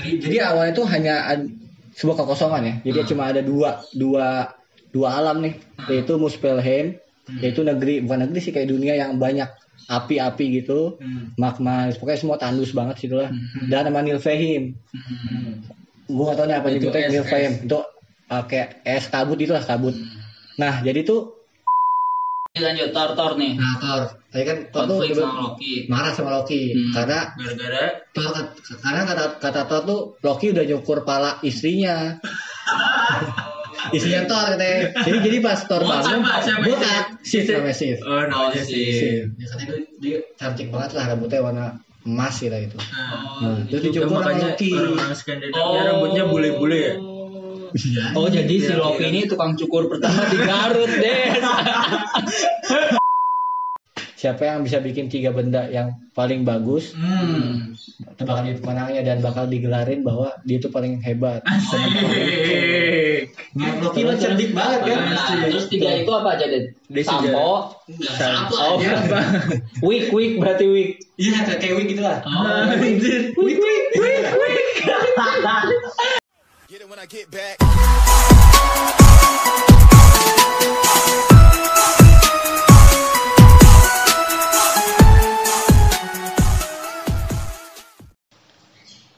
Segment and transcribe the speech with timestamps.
[0.00, 1.36] Jadi, awalnya tuh hanya
[1.92, 2.74] sebuah kekosongan ya.
[2.88, 4.48] Jadi cuma ada dua dua
[4.88, 5.54] dua alam nih,
[5.92, 6.96] yaitu Muspelheim,
[7.44, 9.48] yaitu negeri bukan negeri sih kayak dunia yang banyak
[9.92, 10.96] api-api gitu,
[11.36, 13.28] magma, pokoknya semua tandus banget sih lah.
[13.68, 14.78] Dan sama Nilfheim.
[16.08, 17.52] Gua gak tau nih apa Itu nyebutnya Nilfheim.
[17.68, 17.78] Itu
[18.32, 19.92] uh, kayak es kabut itulah kabut.
[20.56, 21.41] Nah, jadi tuh
[22.52, 23.56] Lanjut Thor Thor nih.
[23.56, 24.02] Nah, Thor.
[24.28, 25.88] Tadi kan Thor tuh sama Loki.
[25.88, 26.92] marah sama Loki Hmm.
[26.92, 28.28] karena Gara-gara Thor
[28.76, 32.20] karena kata kata Thor tuh Loki udah nyukur pala istrinya.
[33.96, 34.92] istrinya Thor katanya.
[35.00, 36.20] Jadi jadi pas Thor Oh, bangun,
[36.60, 37.56] bukan Sif Sif?
[37.56, 37.98] namanya Sif.
[38.02, 38.84] oh namanya Oh, sih.
[38.92, 39.22] Sif.
[39.32, 41.66] Dia katanya dia, dia cantik banget lah rambutnya warna
[42.04, 42.76] emas gitu itu.
[42.76, 44.76] Oh, Nah, Itu dicukur sama Loki.
[45.16, 46.94] Skandinavia rambutnya bule-bule ya.
[47.72, 48.04] Iya.
[48.12, 51.24] Oh jadi si Loki ini tukang cukur pertama di Garut deh.
[54.14, 57.74] Siapa yang bisa bikin tiga benda yang paling bagus, Hmm.
[57.74, 61.42] itu bakal jadi pemenangnya dan bakal digelarin bahwa dia itu paling hebat.
[61.42, 61.82] Asik.
[63.82, 65.10] Loki mah cerdik banget kan?
[65.10, 66.70] Nah, terus tiga itu apa aja deh?
[67.02, 67.74] Sampo.
[67.98, 68.94] Sampo Oh, aja.
[68.94, 69.18] apa?
[69.82, 70.90] Wig, wig berarti wig.
[71.18, 72.22] Iya kayak wig gitu lah.
[72.22, 72.78] Oh.
[72.78, 73.34] Anjir.
[73.34, 74.62] Wig wig wig wig.
[76.72, 77.60] Get it when I get back.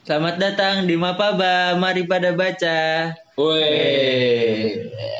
[0.03, 3.15] Selamat datang di Mapaba, mari pada baca.
[3.39, 5.14] Wih.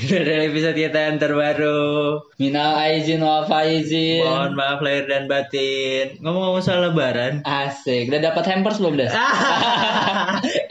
[0.00, 2.24] Adalah episode kita yang terbaru.
[2.40, 4.24] Minal aizin wa faizin.
[4.24, 6.16] Mohon maaf lahir dan batin.
[6.24, 7.44] Ngomong-ngomong soal lebaran.
[7.44, 8.08] Asik.
[8.08, 9.12] Udah dapat hampers belum dah?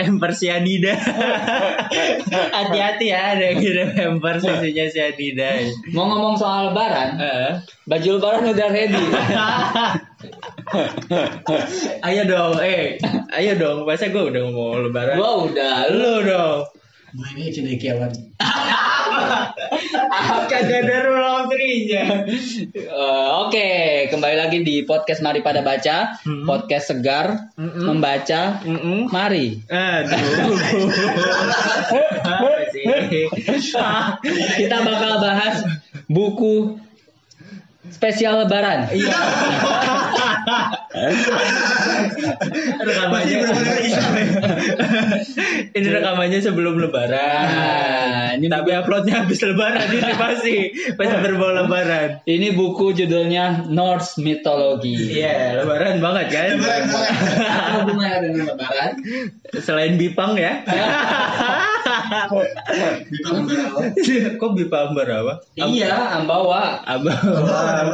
[0.02, 0.98] Emper sianida.
[2.50, 5.50] Hati-hati ya ada yang kirim emper isinya sianida.
[5.94, 7.52] Mau ngomong soal lebaran, Eh.
[7.86, 9.04] baju lebaran udah ready.
[12.08, 12.98] ayo dong, eh,
[13.36, 13.78] ayo dong.
[13.86, 15.16] Masa gue udah ngomong lebaran.
[15.16, 16.60] Gua udah, Lu dong.
[17.50, 18.14] Cendekiawan.
[20.50, 20.98] Kagak ada
[21.50, 22.30] three-nya.
[22.30, 23.70] Eh, Oke,
[24.14, 28.62] kembali lagi di podcast Mari Pada Baca, podcast segar, membaca,
[29.10, 29.58] mari.
[29.66, 30.54] Aduh.
[34.60, 35.66] Kita bakal bahas
[36.06, 36.78] buku
[37.90, 38.94] spesial Lebaran.
[38.94, 39.18] Iya.
[42.80, 43.38] Rekamannya
[45.76, 48.40] ini rekamannya sebelum lebaran.
[48.40, 50.58] Ini Tapi uploadnya habis lebaran ini pasti
[50.96, 52.24] pas berbau lebaran.
[52.26, 55.20] Ini buku judulnya Norse Mythology.
[55.20, 56.50] Iya, lebaran banget kan?
[57.90, 58.22] Dengan
[58.54, 58.92] Lebaran?
[59.60, 60.64] Selain Bipang ya.
[64.40, 65.42] Kok Bipang Barawa?
[65.56, 66.82] Iya, Ambawa.
[66.86, 67.18] Abang,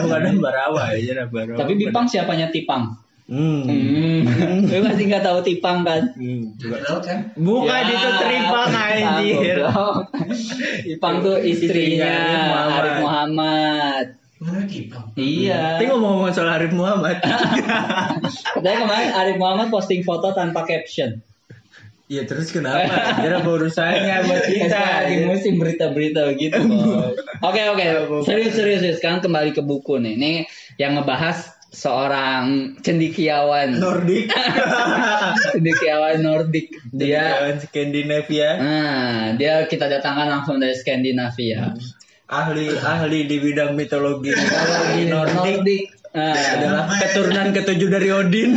[0.05, 1.25] bukan Barawa ya.
[1.31, 2.83] Tapi Bipang siapanya Tipang?
[3.25, 3.65] Hmm.
[3.65, 4.69] Hmm.
[4.69, 6.13] Lu pasti nggak tahu Tipang kan?
[6.13, 6.53] Hmm.
[6.61, 7.19] Juga tahu kan?
[7.33, 9.57] Bukan Ya, itu Tripang anjir.
[9.65, 9.95] goblok.
[10.85, 14.05] Ipang tuh istrinya Arif Arif Muhammad.
[14.35, 15.09] Mana kipang?
[15.17, 15.81] Iya.
[15.81, 17.17] Tapi ngomong-ngomong soal Arif Muhammad.
[18.53, 21.17] Katanya kemarin Arif Muhammad posting foto tanpa caption.
[22.05, 23.17] Iya terus kenapa?
[23.17, 24.77] Kira apa urusannya buat kita?
[25.09, 26.61] Lagi musim berita-berita gitu.
[27.49, 27.85] Oke oke.
[28.21, 28.97] Serius serius serius.
[29.01, 30.13] Sekarang kembali ke buku nih.
[30.13, 30.31] Ini
[30.77, 33.75] yang ngebahas seorang cendikiawan.
[33.75, 34.31] Nordik.
[35.51, 36.71] cendikiawan Nordik.
[36.95, 38.49] Dia Dia Skandinavia.
[38.55, 41.75] Nah, dia kita datangkan langsung dari Skandinavia.
[42.25, 45.35] Ahli ahli di bidang mitologi mitologi Nordik.
[45.59, 45.85] Nordik.
[46.15, 48.55] Nah, Adalah keturunan ketujuh dari Odin.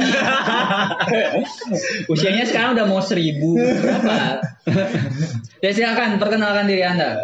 [2.12, 4.38] usianya sekarang udah mau seribu berapa?
[5.64, 7.20] ya silakan perkenalkan diri anda.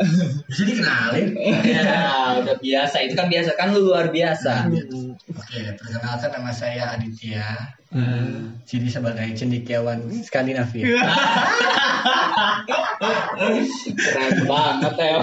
[0.49, 1.29] Bisa dikenalin.
[1.65, 4.69] Ya udah biasa itu kan biasa kan lu luar biasa.
[5.35, 7.75] Oke, perkenalkan nama saya Aditya.
[8.67, 10.83] Jadi sebagai cendekiawan Skandinavia.
[13.95, 15.15] Keren banget ya.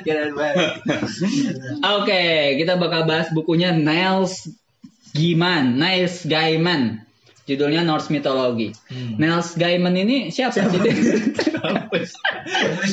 [0.00, 0.80] Keren banget.
[1.84, 2.24] Oke,
[2.56, 4.48] kita bakal bahas bukunya Niles
[5.12, 7.04] Gaiman, Niles Gaiman.
[7.44, 8.72] Judulnya Norse Mythology.
[8.88, 9.20] Hmm.
[9.20, 10.64] Niles Gaiman ini siapa sih?
[10.64, 12.16] Tulis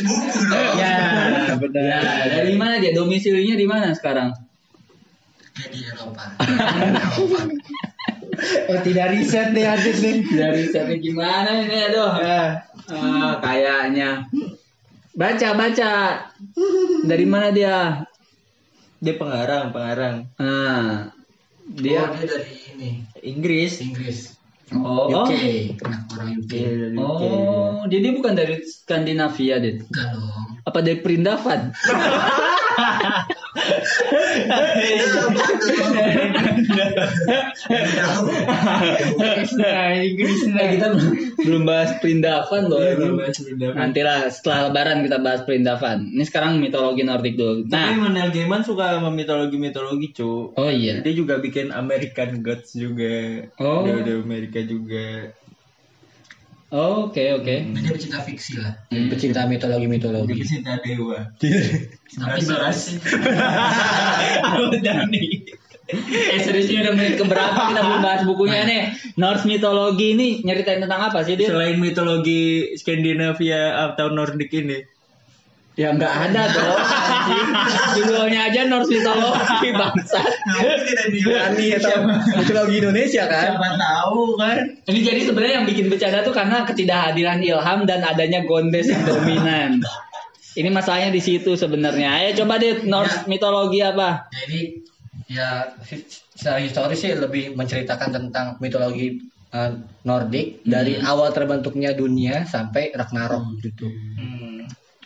[0.04, 0.76] buku dong.
[0.76, 2.04] ya, benar.
[2.36, 2.92] Dari mana dia?
[2.92, 4.36] Domisilinya di mana sekarang?
[5.56, 6.24] Kayak di Eropa.
[6.40, 7.40] Eropa.
[8.42, 10.18] Oh, tidak riset nih Adit nih.
[10.34, 12.10] Dari siapa gimana ini aduh?
[12.90, 14.26] Ah, kayaknya.
[15.14, 15.92] Baca, baca.
[17.06, 18.02] Dari mana dia?
[18.98, 20.26] Dia pengarang, pengarang.
[20.42, 21.14] Ah,
[21.70, 22.90] Dia, dia dia dari ini
[23.22, 23.78] Inggris.
[23.84, 24.34] Inggris.
[24.72, 25.32] Oh, UK.
[25.84, 26.16] oh.
[26.16, 26.54] Orang UK.
[26.54, 27.22] Dari UK.
[27.28, 29.84] Oh, jadi dia bukan dari Skandinavia, Dit.
[29.92, 30.48] Enggak dong.
[30.64, 31.74] Apa dari Perindavan?
[39.52, 39.92] Nah,
[40.52, 40.88] nah, kita
[41.42, 42.80] belum- bahas perindavan loh.
[42.82, 43.76] Iya, belum bahas perindavan.
[43.78, 45.98] Nantilah setelah lebaran kita bahas perindavan.
[46.12, 47.68] Ini sekarang mitologi Nordik dulu.
[47.68, 50.56] Tapi Nah, Neil Gaiman suka sama mitologi-mitologi, cu.
[50.56, 51.04] oh iya.
[51.04, 53.46] Dia juga bikin American Gods juga.
[53.60, 53.84] Oh.
[53.86, 55.36] Dia udah Amerika juga.
[56.72, 57.56] Oh, Oke, oke.
[57.68, 58.80] Dia pecinta fiksi lah.
[58.88, 59.12] Hmm.
[59.12, 60.40] Pecinta mitologi Dia mitologi.
[60.40, 61.20] pecinta dewa.
[62.24, 62.96] Tapi Soras.
[64.40, 65.44] Ahmad Dhani.
[65.92, 68.82] Eh serius ini udah menit keberapa kita belum bahas bukunya nih.
[69.20, 71.52] Norse mitologi ini nyeritain tentang apa sih dia?
[71.52, 74.80] Selain mitologi Skandinavia atau Nordik ini.
[75.80, 76.82] Ya nggak ada dong.
[77.96, 80.28] Judulnya aja Norse mitologi bangsat.
[80.84, 82.00] tidak Berani atau
[82.44, 83.56] mitologi Indonesia kan?
[83.56, 84.58] Siapa tahu kan?
[84.92, 89.80] Ini jadi sebenarnya yang bikin bercanda tuh karena ketidakhadiran Ilham dan adanya Gondes yang dominan.
[90.52, 92.20] Ini masalahnya di situ sebenarnya.
[92.20, 94.28] Ayo coba deh Norse mitologi apa?
[94.28, 94.84] Jadi
[95.32, 95.72] ya
[96.36, 99.24] secara historis sih lebih menceritakan tentang mitologi
[99.56, 99.72] uh,
[100.04, 103.88] Nordik dari awal terbentuknya dunia sampai Ragnarok gitu.
[103.88, 104.41] Hmm.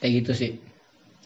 [0.06, 0.52] Kayak gitu sih.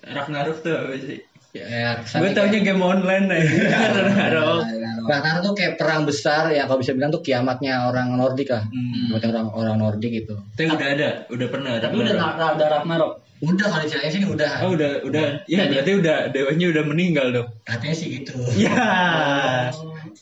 [0.08, 1.20] Ragnarok tuh apa sih?
[1.52, 3.92] Ya, Gue taunya game online aja.
[3.92, 4.64] Ragnarok.
[5.04, 8.64] Ragnarok tuh kayak perang besar ya kalau bisa bilang tuh kiamatnya orang Nordik lah.
[8.72, 9.12] Hmm.
[9.12, 10.40] Kiamatnya orang orang Nordik gitu.
[10.56, 12.56] Tapi udah ada, udah pernah Tapi udah Ragnarok.
[12.56, 13.14] udah Ragnarok.
[13.40, 14.52] Udah kali ceritanya sih udah.
[14.64, 17.48] Oh udah, udah, ya berarti udah dewanya udah meninggal dong.
[17.68, 18.32] Katanya sih gitu.
[18.56, 19.72] Ya.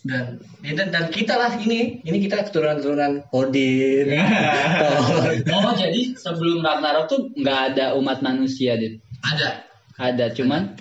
[0.04, 4.08] Dan, ya, dan dan kita lah ini, ini kita keturunan-keturunan Odin.
[4.14, 5.32] Thor.
[5.58, 9.00] Oh jadi sebelum Ragnarok tuh nggak ada umat manusia dit.
[9.24, 9.64] ada,
[9.98, 10.78] Ada cuman.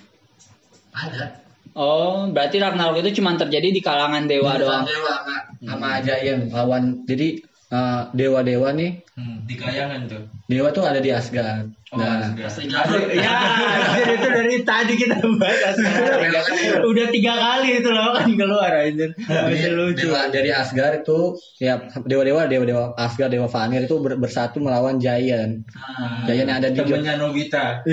[0.93, 1.41] ada.
[1.77, 4.85] Oh berarti Ragnarok itu cuma terjadi di kalangan dewa doang.
[4.89, 6.85] Dewa sama, sama Giant lawan.
[7.05, 10.23] Jadi eh, dewa-dewa nih, Hmm, di kayangan tuh.
[10.45, 11.73] dewa tuh ada di Asgard.
[11.89, 12.53] Oh, nah, Asgard.
[12.69, 16.85] Aduh, ya, Asgard itu dari tadi kita bahas Asgard.
[16.85, 19.17] Udah tiga kali itu loh kan keluar anjir.
[19.17, 20.05] Masih lucu.
[20.05, 25.65] dewa dari Asgard itu ya dewa-dewa dewa-dewa Asgard dewa Vanir itu ber- bersatu melawan Giant.
[25.73, 27.81] Ah, Giant yang ada di temennya Nobita.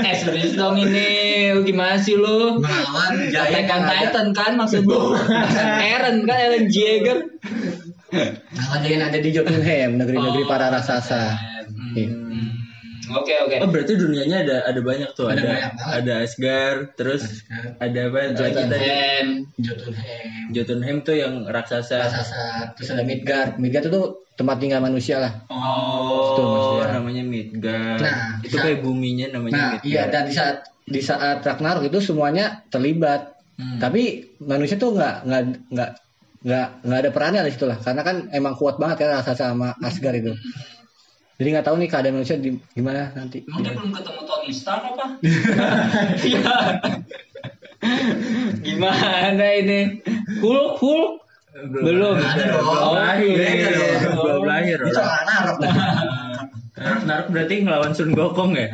[0.00, 1.06] eh serius dong ini
[1.62, 2.60] gimana sih lu?
[2.60, 4.82] melawan Giant Titan kan maksud?
[5.92, 7.18] Eren kan Eren Jaeger.
[8.10, 11.38] Giant yang ada di Jotunheim, negeri-negeri para raksasa.
[11.92, 12.10] Iya.
[12.10, 12.50] Hmm,
[13.12, 13.56] Oke oke.
[13.58, 17.74] Oh berarti dunianya ada ada banyak tuh Ada ada banyak ada Asgard terus Asgard.
[17.80, 19.26] ada apa Jotunheim.
[19.56, 21.98] Jotunheim, Jotunheim tuh yang raksasa.
[22.00, 22.42] raksasa,
[22.74, 23.58] terus ada Midgard.
[23.58, 24.00] Midgard itu
[24.32, 25.32] tempat tinggal manusia lah.
[25.46, 26.86] Oh, Itu maksudnya.
[26.96, 27.98] namanya Midgard.
[28.00, 29.86] Nah, itu bisa- kayak buminya namanya Nah, Midgard.
[29.86, 33.39] iya dan di saat di saat Ragnarok itu semuanya terlibat.
[33.60, 33.76] Hmm.
[33.76, 35.90] Tapi manusia tuh nggak nggak nggak
[36.40, 37.76] nggak nggak ada perannya di situ lah.
[37.76, 40.32] Karena kan emang kuat banget kan raksasa sama Asgard itu.
[41.36, 43.44] Jadi nggak tahu nih keadaan manusia di, gimana nanti.
[43.44, 45.06] Emang dia belum ketemu Tony Stark apa?
[46.24, 46.52] Iya.
[48.60, 50.04] Gimana ini?
[50.44, 51.10] Hulk, Hulk?
[51.80, 52.16] Belum.
[52.20, 52.64] Ada dong.
[52.68, 53.34] Oh, lahir.
[53.40, 54.20] belum.
[54.20, 54.78] Belum lahir.
[54.84, 55.56] Itu Ragnarok.
[56.80, 58.72] Ragnarok berarti ngelawan Sun Gokong ya?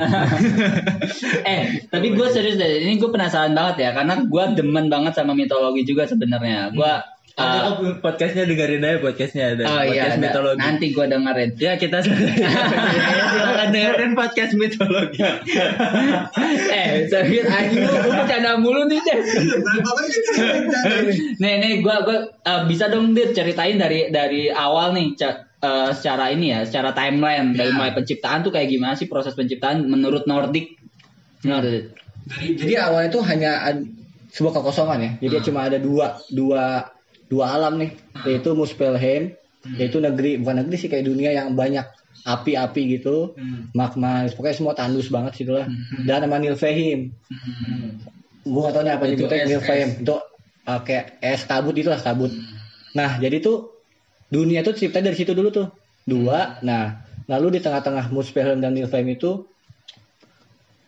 [1.50, 2.86] eh, tapi gue serius deh.
[2.86, 6.70] Ini gue penasaran banget ya, karena gue demen banget sama mitologi juga sebenarnya.
[6.70, 6.92] Gue
[7.36, 9.68] Nanti kok podcastnya dengerin aja podcastnya ada.
[9.68, 10.24] oh iya, podcast ada.
[10.24, 10.60] mitologi.
[10.64, 11.50] nanti gue dengerin.
[11.60, 15.20] Ya kita silakan dengerin podcast mitologi.
[16.80, 19.20] eh, serius anjing lu gue bercanda mulu nih deh.
[21.36, 25.12] Nih, nih gue gue eh, bisa dong dir ceritain dari dari awal nih
[25.62, 27.76] eh, secara ini ya, secara timeline dari Ya.
[27.76, 30.76] mulai penciptaan tuh kayak gimana sih proses penciptaan menurut Nordik?
[31.44, 31.94] Menurut
[32.26, 33.52] Jadi, jadi awalnya itu hanya
[34.34, 35.10] sebuah kekosongan ya.
[35.22, 36.90] Jadi cuma ada dua dua
[37.30, 37.94] dua alam nih,
[38.26, 39.30] yaitu Muspelheim,
[39.78, 41.86] yaitu negeri bukan negeri sih kayak dunia yang banyak
[42.26, 43.38] api-api gitu,
[43.70, 45.70] magma, pokoknya semua tandus banget situ lah.
[46.02, 47.14] Dan sama Nilfheim.
[48.42, 49.88] Gua gak tau nih apa Itu nyebutnya es, Nilfheim.
[50.02, 50.16] Itu
[50.66, 52.34] uh, kayak es kabut itu lah kabut.
[52.98, 53.75] Nah, jadi tuh
[54.30, 55.68] dunia tuh tercipta dari situ dulu tuh.
[56.06, 56.62] Dua.
[56.62, 59.47] Nah, lalu di tengah-tengah Muspelheim dan Nilfheim itu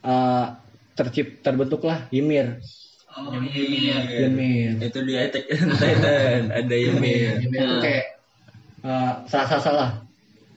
[0.07, 0.47] uh,
[0.95, 2.63] tercip terbentuklah Ymir.
[3.19, 4.29] Oh iya.
[4.31, 4.79] Ymir.
[4.79, 7.43] Itu di Attack on Titan ada Ymir.
[7.43, 8.07] Ymir itu kayak
[8.87, 9.91] uh, raksasa lah.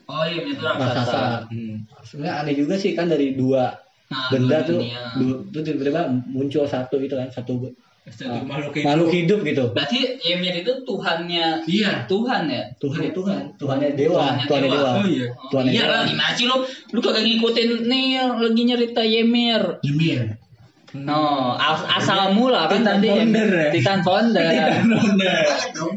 [0.06, 1.50] Oh iya itu Raksasa.
[1.50, 1.86] Hmm.
[2.06, 4.84] Sebenarnya aneh juga sih kan dari dua Nah, benda tuh,
[5.48, 8.86] tuh tiba-tiba muncul satu itu kan satu Satu uh, makhluk hidup.
[8.90, 9.64] makhluk hidup gitu.
[9.70, 11.92] Berarti Ymir itu Tuhannya Iya.
[12.10, 12.62] Tuhan ya?
[12.76, 14.80] Tuhan itu Tuhan, Tuhannya dewa, Tuhannya Tuhannya dewa.
[14.82, 14.92] dewa.
[14.98, 15.26] Oh iya.
[15.48, 15.92] Tuhannya iya dewa.
[15.92, 16.56] lah gimana sih lu?
[16.90, 19.62] Lu kagak ngikutin nih yang lagi nyerita Ymir.
[19.82, 20.20] Ymir.
[20.92, 23.68] No, as- asal mula kan Titan tadi founder ya?
[23.72, 24.44] Titan founder.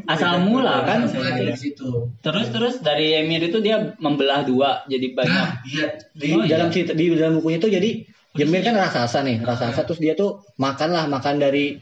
[0.08, 1.04] Asal mula kan.
[1.52, 2.16] Situ.
[2.22, 5.36] Terus terus dari Emir itu dia membelah dua jadi banyak.
[5.36, 6.56] Nah, iya di Oh, iya.
[6.56, 10.44] dalam cerita di dalam bukunya tuh jadi Ymir kan raksasa nih, raksasa terus dia tuh
[10.56, 11.80] makan lah makan dari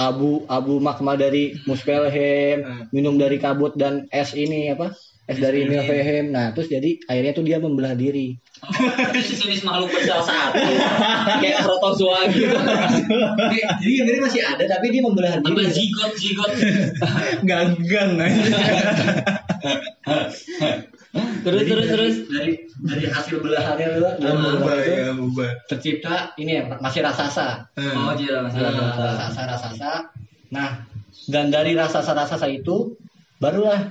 [0.00, 4.96] abu abu magma dari Muspelheim, minum dari kabut dan es ini apa?
[5.28, 6.32] Es dari Nilfheim.
[6.34, 8.34] Nah, terus jadi akhirnya tuh dia membelah diri.
[9.14, 10.58] Jenis makhluk bersel satu
[11.40, 12.50] kayak protozoa gitu.
[13.80, 15.70] jadi Ymir masih ada tapi dia membelah Apa diri.
[15.70, 16.50] zigot zigot.
[17.48, 18.56] Ganggang aja.
[21.10, 22.16] Terus Jadi terus dari- terus.
[22.30, 22.52] dari
[22.86, 27.48] dari hasil belahannya tuh dalam Mubah belah itu ya, tercipta ini ya masih raksasa.
[27.74, 28.58] Oh iya masih.
[28.62, 29.90] Nah, raksasa raksasa.
[30.54, 30.86] Nah,
[31.26, 32.94] dan dari raksasa raksasa itu
[33.42, 33.90] barulah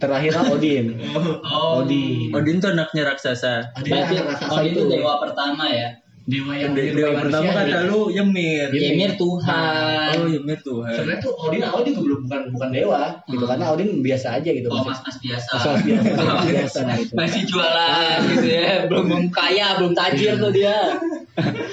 [0.00, 0.86] terakhirlah Odin.
[1.50, 1.82] Oh.
[1.84, 2.30] Odin.
[2.32, 3.74] Odin tuh anaknya raksasa.
[3.76, 5.88] Odin Berarti anak raksasa Odin itu itu dewa pertama ya.
[6.28, 7.80] Dewa yang Dewa, menyerupai pertama kata ya.
[7.88, 8.68] lu Ymir.
[8.70, 8.90] Ymir.
[8.92, 10.12] Ymir Tuhan.
[10.20, 10.92] Oh, Ymir Tuhan.
[10.94, 14.68] Sebenarnya tuh Odin awal juga belum bukan bukan dewa gitu karena Odin biasa aja gitu.
[14.68, 15.48] Oh mas-mas biasa.
[15.50, 17.12] Mas-mas biasa, mas-mas biasa, nah, gitu.
[17.16, 18.68] Masih jualan gitu ya.
[18.86, 20.76] Belum belum kaya, belum tajir tuh dia.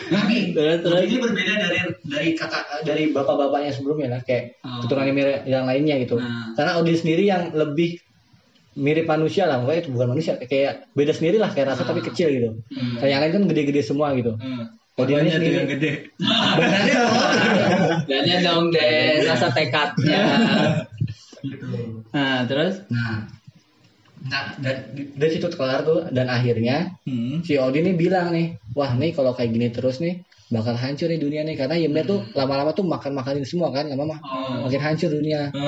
[0.07, 4.83] Tapi Terus, ini berbeda dari dari kakak dari bapak-bapaknya sebelumnya lah kayak Oh.
[4.83, 6.19] keturunan Ymir yang lainnya gitu.
[6.19, 6.51] Nah.
[6.55, 7.99] Karena Odin sendiri yang lebih
[8.77, 12.29] mirip manusia lah, pokoknya itu bukan manusia, kayak beda sendiri lah kayak rasa tapi kecil
[12.29, 12.49] gitu.
[12.69, 12.95] Hmm.
[12.97, 14.37] Kayak yang lain kan gede-gede semua gitu.
[14.37, 14.69] Hmm.
[14.69, 15.55] Ini Korbannya tuh sendiri.
[15.55, 15.91] yang gede.
[18.09, 20.21] Dan ya dong deh, rasa tekadnya.
[21.39, 21.69] Gitu.
[22.09, 23.29] Nah, terus Nah,
[24.23, 27.39] nah dari, dari situ kelar tuh dan akhirnya Hmm.
[27.41, 31.19] si Odin nih bilang nih, wah nih kalau kayak gini terus nih bakal hancur nih
[31.19, 34.65] dunia nih karena Ymir tuh lama-lama tuh makan makanin semua kan lama mah Oh.
[34.65, 35.51] makin hancur dunia.
[35.51, 35.61] Hmm.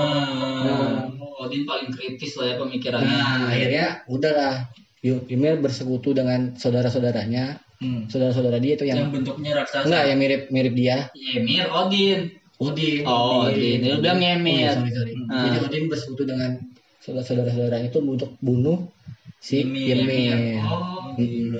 [0.65, 3.15] Oh, Odin paling kritis lah ya pemikirannya.
[3.15, 4.67] Nah akhirnya udahlah
[4.99, 8.11] Ymir bersekutu dengan saudara-saudaranya, Hmm.
[8.11, 9.87] saudara-saudara dia itu Yang yang bentuknya raksasa.
[9.87, 10.97] enggak yang mirip mirip dia.
[11.15, 12.19] Ymir Odin.
[12.59, 13.07] Odin.
[13.07, 13.79] Oh, Odin.
[13.79, 14.71] Dia bilang Oh, iya, Ymir.
[14.75, 15.13] sorry, sorry.
[15.31, 15.47] Ah.
[15.47, 16.59] Jadi Odin bersekutu dengan
[16.99, 18.91] saudara-saudaranya itu untuk bunuh
[19.39, 20.03] si Ymir.
[20.03, 20.59] Ymir.
[20.67, 20.98] Oh,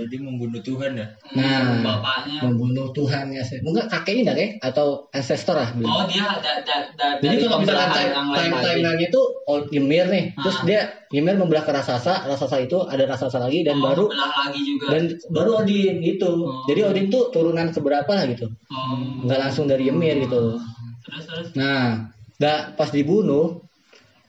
[0.06, 1.08] Dia membunuh Tuhan ya.
[1.34, 2.40] Nah, bapaknya.
[2.42, 3.44] membunuh Tuhan ya.
[3.60, 5.92] mungkin kakeknya enggak ya atau ancestor lah bilang.
[5.92, 9.04] Oh, dia da, da, da, Jadi dari kalau misalkan time, yang lain time lagi.
[9.06, 10.66] itu oh, Ymir nih, terus Ah.
[10.66, 14.62] dia Ymir membelah ke raksasa, raksasa itu ada raksasa lagi dan Oh, baru belah lagi
[14.62, 14.86] juga.
[14.90, 16.32] dan baru Odin gitu.
[16.42, 16.66] Oh.
[16.66, 18.48] Jadi Odin tuh turunan keberapa lah gitu.
[18.68, 19.26] oh.
[19.26, 20.58] Nggak langsung dari Ymir gitu.
[21.02, 21.48] Terus terus.
[21.54, 23.62] Nah, da, pas dibunuh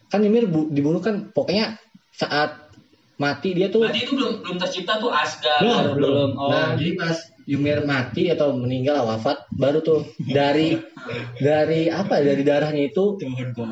[0.06, 1.78] kan Ymir bu- dibunuh kan pokoknya
[2.10, 2.59] saat
[3.20, 5.60] mati dia tuh Berarti itu belum belum tercipta tuh Asgard.
[5.60, 6.28] belum belum.
[6.40, 6.48] Oh.
[6.48, 7.16] Nah, jadi pas
[7.50, 10.78] Ymir mati atau meninggal wafat baru tuh dari
[11.42, 13.18] dari apa ya, dari darahnya itu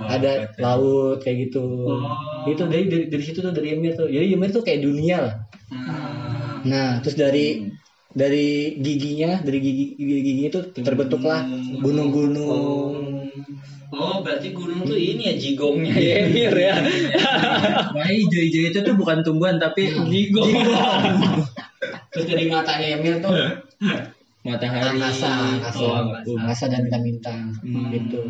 [0.05, 1.65] ada laut kayak gitu.
[1.89, 2.45] Oh.
[2.45, 4.11] Itu dari, dari dari situ tuh dari Ymir tuh.
[4.13, 5.35] Jadi Ymir tuh kayak dunia lah.
[5.73, 6.67] Hmm.
[6.69, 7.71] Nah, terus dari
[8.13, 11.47] dari giginya, dari gigi gigi giginya tuh terbentuklah
[11.79, 12.51] gunung-gunung.
[12.51, 12.99] Oh,
[13.91, 16.75] berarti gunung tuh ini ya jigongnya Ymir ya.
[17.91, 20.53] Nah, hijau-hijau itu tuh bukan tumbuhan tapi Jigong.
[22.13, 23.33] Terus dari matanya Ymir tuh
[24.45, 24.97] matahari.
[24.97, 26.29] angkasa, angkasa, Oh, angkasa.
[26.37, 27.89] angkasa dan bintang-bintang Hmm.
[27.91, 28.21] gitu.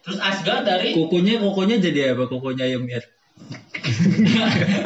[0.00, 2.24] Terus Asgard dari Kukunya kukunya jadi apa?
[2.24, 3.04] Kukunya Ymir.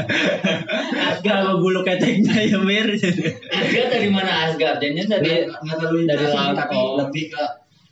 [1.05, 3.39] Asgard Kalau bulu keteknya Ymir jadi.
[3.49, 4.79] Asgard dari mana Asgard?
[4.79, 6.55] Jadinya dari Nggak- nggak terlalu dari laut.
[6.57, 6.95] tapi Oh.
[7.01, 7.43] lebih ke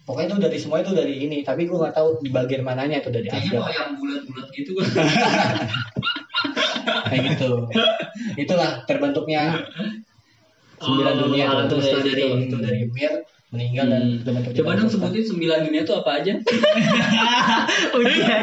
[0.02, 3.08] pokoknya itu dari semua itu dari ini tapi gue nggak tahu di bagian mananya itu
[3.08, 4.72] dari kayaknya Asgard mau yang bulat-bulat gitu
[7.02, 7.50] kayak gitu
[8.36, 9.62] itulah terbentuknya
[10.76, 13.12] sembilan Oh, dunia alam itu dari- dari itu dari Ymir
[13.52, 14.18] meninggal dan Hmm.
[14.24, 16.32] terbentuk Coba dong sebutin sembilan dunia itu apa aja?
[17.92, 18.42] Ujian.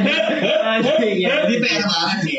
[0.69, 1.49] Asik ya.
[1.49, 2.37] ini PR banget sih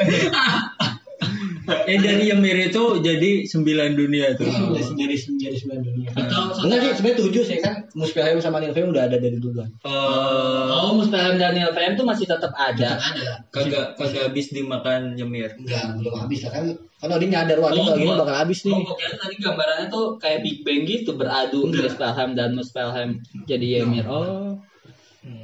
[1.90, 4.46] Eh dari Ymir itu jadi sembilan dunia tuh.
[4.46, 8.88] jadi jadi jadi sembilan dunia Atau enggak sih sebenarnya tujuh sih kan Muspelheim sama Nilfheim
[8.88, 12.94] udah ada dari duluan Oh, Muspelheim dan Nilfheim tuh masih tetap ada.
[12.94, 15.50] ada Kagak kagak habis dimakan Ymir.
[15.56, 16.64] enggak belum habis lah kan
[16.96, 19.86] kan Odin nyadar wah ini Oh, kalau gini gua- bakal habis nih Oh, tadi gambarannya
[19.88, 21.66] tuh kayak Big Bang gitu beradu.
[21.66, 23.10] Muspelheim dan Muspelheim
[23.44, 24.06] jadi Ymir.
[24.06, 24.54] Oh.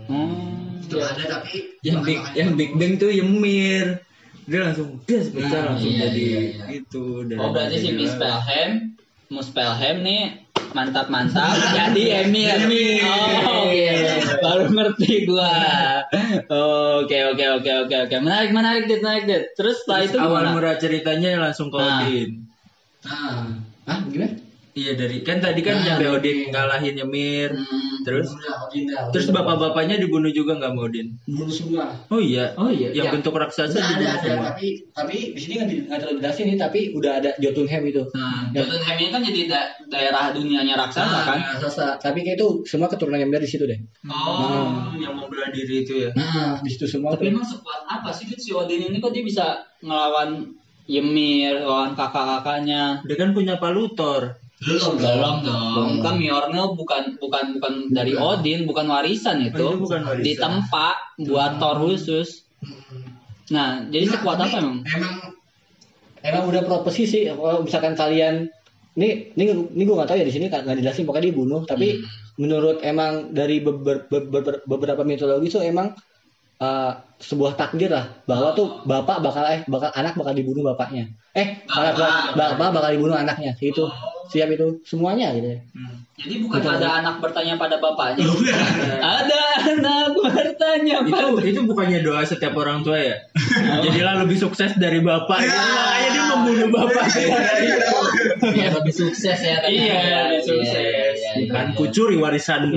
[0.07, 0.79] Hmm.
[0.79, 4.06] itu ada tapi Yang big yang Big Bang tuh Ymir.
[4.47, 6.65] Dia langsung dia pecah Nah, langsung iya, jadi iya, iya.
[6.71, 7.05] itu.
[7.27, 8.71] dan Oh, berarti si jadi Muspelheim
[9.27, 10.23] Muspelheim nih
[10.71, 11.51] mantap-mantap
[11.83, 12.59] jadi Emir.
[13.03, 13.91] Oh, oke.
[14.47, 15.51] Baru ngerti gua.
[17.03, 18.17] Oke, oke, oke, oke, oke.
[18.23, 19.45] Menarik, menarik, Dit, menarik, Dit.
[19.59, 22.07] Terus setelah itu awal mula ceritanya langsung ke Nah.
[22.07, 22.31] Odin.
[23.03, 23.47] ah
[23.87, 24.35] ah gimana
[24.77, 27.49] Iya dari kan tadi kan Nah, Odin ngalahin Ymir.
[27.49, 28.05] Hmm.
[28.05, 31.17] Terus Udah, Odin dah, terus bapak-bapaknya dibunuh juga nggak sama Odin?
[31.25, 31.97] bunuh semua.
[32.07, 32.53] Oh iya.
[32.55, 32.93] Oh iya.
[32.93, 33.15] Yang Iya.
[33.17, 34.45] bentuk raksasa ada, dibunuh ada, semua.
[34.53, 38.03] tapi tapi di sini nggak di- terlalu jelasin nih, tapi udah ada Jotunheim itu.
[38.13, 38.61] Nah, Ya.
[38.61, 41.39] Jotunheim ini kan jadi da- daerah dunianya raksasa kan?
[41.57, 41.87] raksasa.
[41.97, 43.81] Tapi kayak itu semua keturunan yang dari situ deh.
[44.07, 46.11] Oh, yang mau diri itu ya.
[46.13, 49.57] Nah, di situ semua Tapi emang sekuat apa sih si Odin ini kok dia bisa
[49.81, 50.53] ngelawan
[50.87, 53.01] Ymir, lawan kakak-kakaknya?
[53.03, 54.39] Dia kan punya palutor.
[54.57, 56.01] Belum Belum dong.
[56.01, 59.61] Kan Mjolnir bukan bukan bukan dari Odin, bukan warisan itu.
[59.61, 60.25] Oh, itu bukan warisan.
[60.25, 60.89] Ditempa
[61.29, 62.49] buat Thor khusus.
[63.53, 64.81] Nah, jadi sekuat apa emang?
[64.89, 65.15] Emang
[66.25, 67.29] emang udah profesi sih.
[67.29, 68.49] Kalau misalkan kalian
[68.97, 69.45] ini ini
[69.77, 71.61] ini gue nggak tahu ya di sini nggak dijelasin pokoknya dibunuh.
[71.69, 72.01] Tapi
[72.41, 75.93] menurut emang dari beber- beber- beberapa mitologi tuh emang
[76.61, 81.09] eh, sebuah takdir lah bahwa tuh bapak bakal eh bakal anak bakal dibunuh bapaknya.
[81.33, 82.37] Eh anak Bapak.
[82.37, 83.57] bapak bakal dibunuh anaknya.
[83.57, 83.89] Itu
[84.29, 85.61] siap itu semuanya gitu ya.
[86.17, 86.77] Jadi bukan Betul.
[86.81, 88.25] ada anak bertanya pada bapaknya.
[89.21, 93.17] ada anak bertanya Itu pada itu bukannya doa setiap orang tua ya?
[93.85, 95.41] Jadilah lebih sukses dari bapak.
[95.41, 97.05] Jadi makanya dia membunuh bapak.
[98.57, 99.57] ya lebih sukses ya.
[99.65, 100.01] Iya,
[100.37, 101.06] lebih sukses.
[101.45, 101.77] Bukan iya.
[101.77, 102.73] kucuri warisan.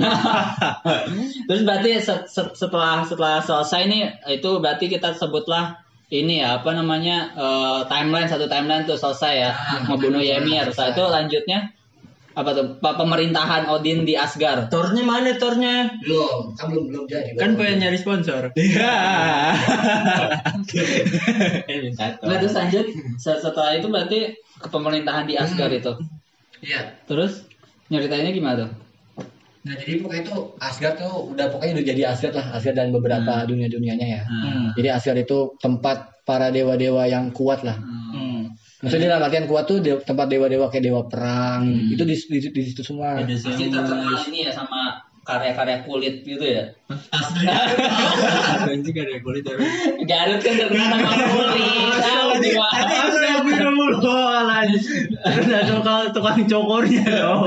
[1.48, 4.02] Terus berarti se- se- setelah setelah selesai nih
[4.36, 9.52] itu berarti kita sebutlah ini ya apa namanya eh, timeline satu timeline tuh selesai ya
[9.88, 10.74] ngebunuh Ymir.
[10.74, 11.60] Setelah itu lanjutnya
[12.30, 14.72] apa tuh pe- pemerintahan Odin di Asgard.
[14.72, 15.92] Tornya mana tornya?
[16.00, 17.36] Belum, kan belum belum jadi.
[17.36, 18.54] Kan pengen nyari sponsor.
[18.56, 18.96] Iya.
[22.00, 22.86] Nah, terus lanjut
[23.18, 25.94] se- setelah itu berarti ke pemerintahan di Asgard itu.
[26.64, 26.96] Iya.
[27.08, 27.49] Terus
[27.90, 28.72] nyeritainnya gimana tuh?
[29.60, 33.44] Nah jadi pokoknya itu Asgard tuh udah pokoknya udah jadi Asgard lah Asgard dan beberapa
[33.44, 34.22] dunia dunianya ya.
[34.24, 34.72] Hmm.
[34.80, 37.76] Jadi Asgard itu tempat para dewa-dewa yang kuat lah.
[37.76, 38.56] Hmm.
[38.80, 42.62] Maksudnya dalam artian kuat tuh de- tempat dewa-dewa kayak dewa perang itu di, di, di
[42.64, 43.20] situ semua.
[43.28, 43.44] Zeus.
[43.44, 46.74] terkenal ini ya sama karya-karya kulit gitu ya.
[48.66, 49.56] Anjing ada yang kulit ya.
[50.10, 51.94] Garut kan terkenal sama kulit.
[52.02, 52.82] Tahu gimana?
[55.30, 57.46] Ada tukang tukang cokornya dong.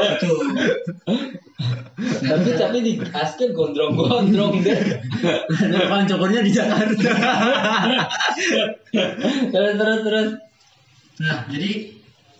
[2.02, 4.78] Tapi tapi di Asgard gondrong-gondrong deh.
[5.50, 7.10] Ada tukang cokornya di Jakarta.
[9.50, 10.28] Terus terus terus.
[11.18, 11.70] Nah jadi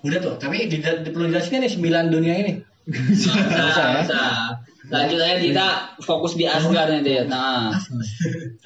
[0.07, 0.35] udah tuh.
[0.39, 2.53] Tapi di, di, perlu dijelasin nih sembilan dunia ini.
[2.83, 4.03] Bisa, ya?
[4.03, 4.19] bisa.
[4.91, 5.67] Lanjut aja kita
[6.03, 7.23] fokus di Asgard nih dia.
[7.31, 7.71] Nah.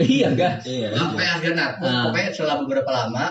[0.01, 0.65] Iya enggak?
[0.65, 0.97] Iya.
[0.97, 1.69] Nah, pokoknya Asgard nah.
[1.81, 2.03] Ah.
[2.09, 3.25] pokoknya setelah beberapa lama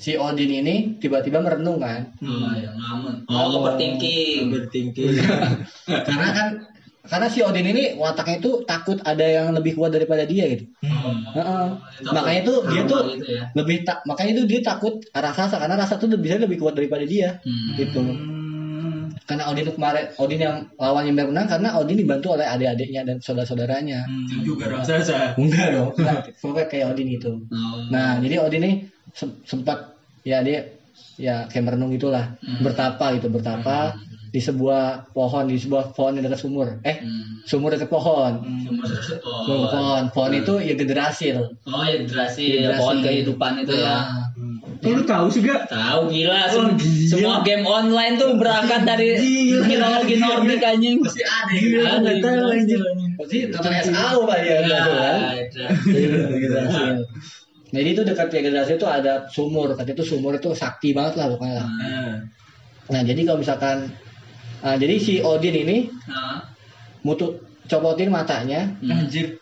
[0.00, 2.14] si Odin ini tiba-tiba merenung kan.
[2.22, 3.26] Oh, ya ngamun.
[3.28, 4.48] Oh, overthinking.
[4.48, 5.18] Bertingking.
[6.06, 6.48] karena kan
[7.00, 10.70] karena si Odin ini wataknya itu takut ada yang lebih kuat daripada dia gitu.
[11.34, 11.66] Heeh.
[12.06, 13.42] Makanya itu dia tuh gitu ya.
[13.58, 17.42] lebih tak makanya itu dia takut raksasa karena rasa tuh bisa lebih kuat daripada dia
[17.42, 17.74] Hmm.
[17.76, 18.00] gitu
[19.30, 23.16] karena Odin itu kemarin Odin yang lawan Ymir menang karena Odin dibantu oleh adik-adiknya dan
[23.18, 24.02] saudara-saudaranya.
[24.26, 25.38] Itu juga raksasa.
[25.38, 25.94] enggak dong.
[26.36, 27.86] Pokoknya kayak Odin itu Oh.
[27.88, 28.72] nah jadi Odin ini
[29.12, 30.66] sem- sempat ya dia
[31.14, 32.34] ya kayak merenung gitulah.
[32.58, 33.94] Bertapa gitu bertapa
[34.30, 36.78] di sebuah pohon di sebuah pohon yang dekat sumur.
[36.82, 37.42] Eh Hmm.
[37.42, 38.42] sumur dekat pohon.
[38.62, 38.86] Sumur
[39.42, 40.02] Sumur pohon.
[40.10, 42.78] Pohon itu ya generasi Oh ya generasi Generasi.
[42.78, 43.94] pohon kehidupan itu ya.
[44.06, 44.29] Nah,
[44.80, 45.68] Kok lu tahu sih gak?
[45.68, 47.04] Tahu gila, sem- Oh, gila.
[47.06, 49.68] semua game online tuh berangkat dari Gila.
[49.68, 50.96] mitologi Nordik anjing.
[50.98, 52.80] pasti ada Gila, yang nggak tahu anjir.
[53.14, 55.16] Pasti nonton SAO pak ya, Ya, gitu kan?
[55.36, 55.66] ada.
[56.32, 56.82] Generasi.
[57.70, 61.26] Jadi itu dekat ya generasi itu ada sumur, katanya itu sumur itu sakti banget lah
[61.28, 61.54] pokoknya.
[61.60, 61.66] lah.
[61.68, 62.14] Nah,
[62.90, 63.92] Nah jadi kalau misalkan,
[64.58, 66.42] ah, jadi si Odin ini Nah,
[67.02, 67.38] mutu
[67.68, 68.90] copotin matanya hmm.
[68.90, 69.26] Anjir.
[69.28, 69.38] di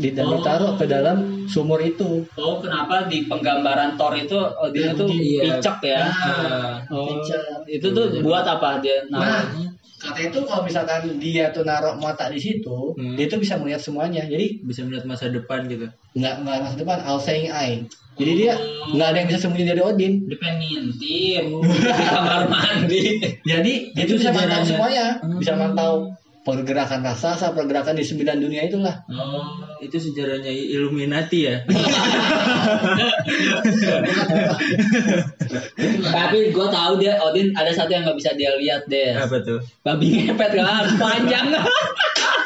[0.00, 0.74] dan Oh.
[0.74, 2.24] ke dalam sumur itu.
[2.34, 5.60] Oh, kenapa di penggambaran Thor itu Odin itu Iya.
[5.60, 6.02] picek ya?
[6.08, 6.80] Ah.
[6.88, 7.42] Oh, Picek.
[7.68, 9.68] itu tuh buat apa dia Nah, namanya?
[10.00, 13.14] katanya itu kalau misalkan dia tuh naruh mata di situ, Hmm.
[13.14, 14.24] dia tuh bisa melihat semuanya.
[14.24, 15.86] Jadi Bisa melihat masa depan gitu.
[16.16, 17.84] nggak nggak masa depan, all seeing eye.
[18.12, 18.52] Jadi dia
[18.92, 20.12] nggak ada yang bisa sembunyi dari Odin.
[20.26, 23.02] Dia pengen ngintip di kamar mandi.
[23.42, 24.68] Jadi dia Itu tuh bisa mantau Hmm.
[24.68, 25.06] semuanya,
[25.38, 25.92] bisa mantau
[26.42, 28.98] pergerakan raksasa, pergerakan di sembilan dunia itulah.
[29.06, 29.46] Oh,
[29.82, 31.66] itu sejarahnya Illuminati ya.
[36.02, 39.18] Tapi gue tahu dia Odin ada satu yang nggak bisa dia lihat deh.
[39.18, 39.58] Apa tuh?
[39.82, 41.50] Babi ngepet kan panjang.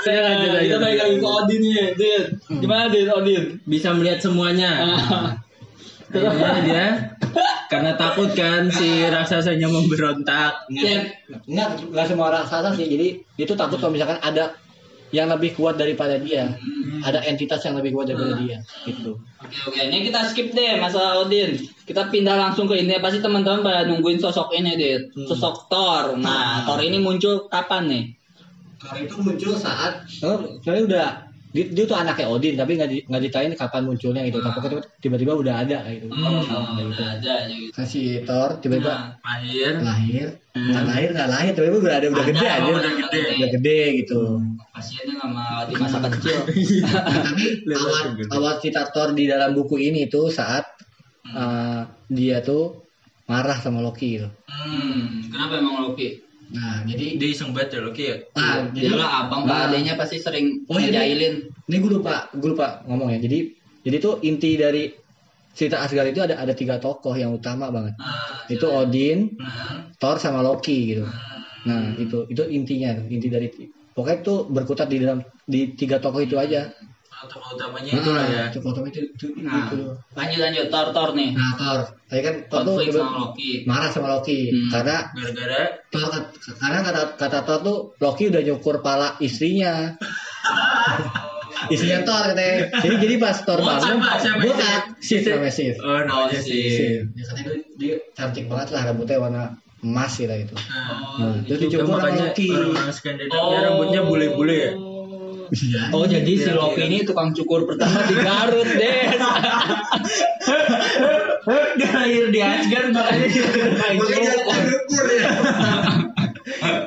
[0.07, 2.23] Lanjut, Kita balik lagi ke Odin nih, Din.
[2.63, 3.45] Gimana Din Odin?
[3.67, 4.71] Bisa melihat semuanya.
[6.07, 6.87] Akhirnya dia
[7.67, 10.71] karena takut kan si raksasanya memberontak.
[10.71, 11.11] Ya,
[11.45, 12.87] Enggak, enggak semua raksasa sih.
[12.87, 14.55] Jadi itu takut kalau misalkan ada
[15.11, 16.55] yang lebih kuat daripada dia.
[16.87, 17.03] Hmm.
[17.03, 21.23] ada entitas yang lebih kuat daripada dia gitu Oke oke, ini kita skip deh masalah
[21.23, 21.55] Odin.
[21.87, 22.99] Kita pindah langsung ke ini.
[22.99, 26.19] Pasti teman-teman pada nungguin sosok ini deh, sosok Thor.
[26.19, 28.05] Nah, Thor ini muncul kapan nih?
[28.81, 31.09] Thor itu muncul saat oh, sebenarnya udah
[31.57, 34.87] dia, dia tuh anaknya Odin tapi nggak di, nggak ditanya kapan munculnya gitu tapi tiba-
[34.99, 37.03] tiba-tiba udah ada gitu Hmm, Nah, gitu.
[37.03, 37.73] ada gitu.
[37.73, 39.73] Nah, si Thor tiba-tiba Nah, Lahir.
[39.79, 43.21] lahir nggak lahir nggak lahir tiba-tiba udah ada udah Ada, gede aja udah gede.
[43.35, 44.21] udah gede gitu
[44.71, 46.37] kasiannya nggak mau di masa kecil.
[46.37, 46.93] Nah,
[47.27, 50.65] tapi awal awal cerita Thor di dalam buku ini tuh saat
[51.27, 52.85] uh, dia tuh
[53.25, 54.29] marah sama Loki gitu.
[54.47, 56.23] Hmm, kenapa emang Loki?
[56.47, 58.17] Nah, jadi Dia iseng banget ya Loki ya.
[58.39, 59.51] ah, Dia jadi lah abang Nah.
[59.51, 61.35] Pak adenya pasti sering Oh, iya, ngejailin.
[61.67, 63.19] ini gue lupa, gue lupa ngomong ya.
[63.19, 63.39] Jadi
[63.83, 64.91] jadi tuh inti dari
[65.53, 67.99] cerita Asgard itu ada ada tiga tokoh yang utama banget.
[67.99, 71.03] Nah, Itu Odin, nah, Thor sama Loki gitu.
[71.67, 73.51] Nah, itu itu intinya, inti dari
[73.91, 76.71] pokoknya tuh berkutat di dalam di tiga tokoh itu aja.
[77.27, 78.39] Tokoh utamanya itulah ya.
[78.39, 79.79] Nah, Tokoh utama itu, itu, Nah, itu.
[80.13, 81.31] lanjut lanjut Thor Thor nih.
[81.33, 81.81] Nah, Thor.
[82.07, 83.51] Tadi kan Thor tuh sama Loki.
[83.65, 84.69] marah sama Loki Hmm.
[84.71, 85.61] karena Gara-gara
[86.57, 89.95] karena kata kata Thor tuh Loki udah nyukur pala istrinya.
[91.73, 92.57] istrinya Thor katanya.
[92.79, 93.99] Jadi jadi pas Thor Oh, bangun,
[94.39, 95.75] bukan Sif namanya Sif.
[95.79, 96.43] Oh, Oh, sih.
[96.71, 97.01] Sif.
[97.11, 99.45] Dia katanya dia, dia cantik banget lah rambutnya warna
[99.79, 100.55] emas gitu gitu.
[100.55, 100.63] Oh,
[101.17, 102.49] Nah, terus Itu dicukur sama makanya Loki.
[102.51, 104.71] orang-orang Skandinavia rambutnya bule-bule ya.
[105.95, 109.03] Oh jadi si Loki ini tukang cukur pertama di Garut deh.
[111.77, 113.45] Dia lahir di Asgard makanya dia
[113.95, 115.05] cukur.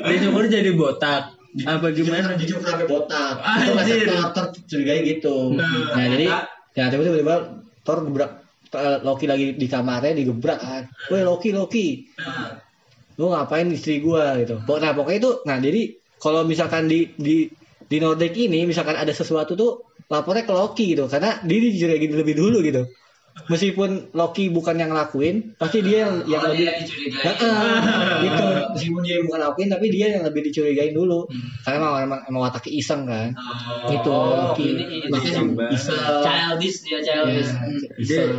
[0.04, 1.40] Dia cukur jadi botak.
[1.66, 2.38] Apa gimana?
[2.38, 3.42] Dicukur sampai botak.
[3.42, 3.72] Itu
[4.06, 5.56] Thor, Thor curigai gitu.
[5.58, 6.26] Nah, Nah, jadi
[6.78, 7.36] ya tiba-tiba tiba
[7.82, 8.32] Thor gebrak
[8.76, 10.84] eh, Loki lagi di kamarnya digebrak kan.
[11.10, 11.88] Woi Loki Loki.
[13.20, 14.64] lu ngapain istri gua gitu.
[14.64, 15.92] Nah pokoknya itu, nah jadi
[16.24, 17.52] kalau misalkan di di
[17.90, 19.72] di Nordic ini misalkan ada sesuatu tuh
[20.08, 22.86] lapornya ke Loki gitu, karena dia dicurigain lebih dulu gitu.
[23.50, 27.24] Meskipun Loki bukan yang ngelakuin, pasti dia yang yang Oh, lebih dia dicurigai.
[27.24, 27.72] Heeh,
[28.26, 28.46] gitu.
[28.76, 31.26] Meskipun dia yang bukan ngelakuin, tapi dia yang lebih dicurigain dulu.
[31.64, 33.32] Karena emang emang, emang wataknya iseng kan.
[33.34, 34.68] Oh, Gitu, Loki.
[34.76, 35.78] ini Makanya iseng banget.
[35.82, 35.98] iseng.
[36.26, 37.52] childish dia childish.
[37.98, 38.30] iseng.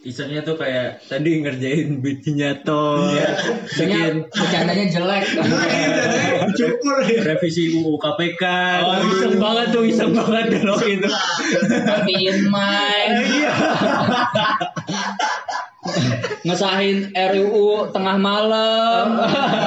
[0.00, 3.12] Isengnya tuh kayak tadi ngerjain bikinnya Thor.
[3.12, 5.28] Bikin Bikin bercandanya jelek.
[6.56, 8.44] Cukur revisi UU KPK.
[8.80, 11.04] Oh, iseng banget tuh, iseng banget kalau itu.
[11.84, 13.10] Matiin main.
[16.40, 19.20] Ngesahin RUU tengah malam.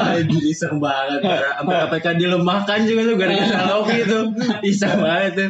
[0.10, 1.22] Anjir iseng banget.
[1.22, 4.24] Sampai KPK dilemahkan juga tuh gara-gara Loki tuh.
[4.66, 5.50] Iseng banget tuh.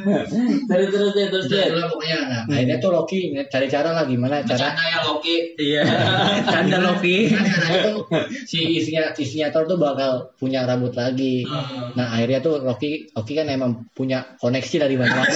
[0.67, 1.71] Terus terus dia terus dia.
[1.71, 2.19] Itulah pokoknya.
[2.27, 5.35] Nah, akhirnya tuh Loki cari cara lah gimana cara Bercanda ya Loki.
[5.59, 5.83] Iya.
[6.53, 7.17] Canda Loki.
[7.31, 7.97] Kan caranya tuh
[8.43, 11.47] si isinya isinya Thor tuh bakal punya rambut lagi.
[11.95, 15.31] Nah akhirnya tuh Loki Loki kan emang punya koneksi dari mana-mana.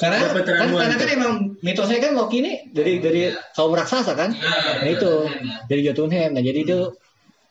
[0.00, 4.30] karena Dapat kan, karena kan emang mitosnya kan Loki ini dari dari kaum raksasa kan.
[4.82, 5.30] Nah itu
[5.66, 6.36] dari Jotunheim.
[6.36, 6.78] Nah jadi itu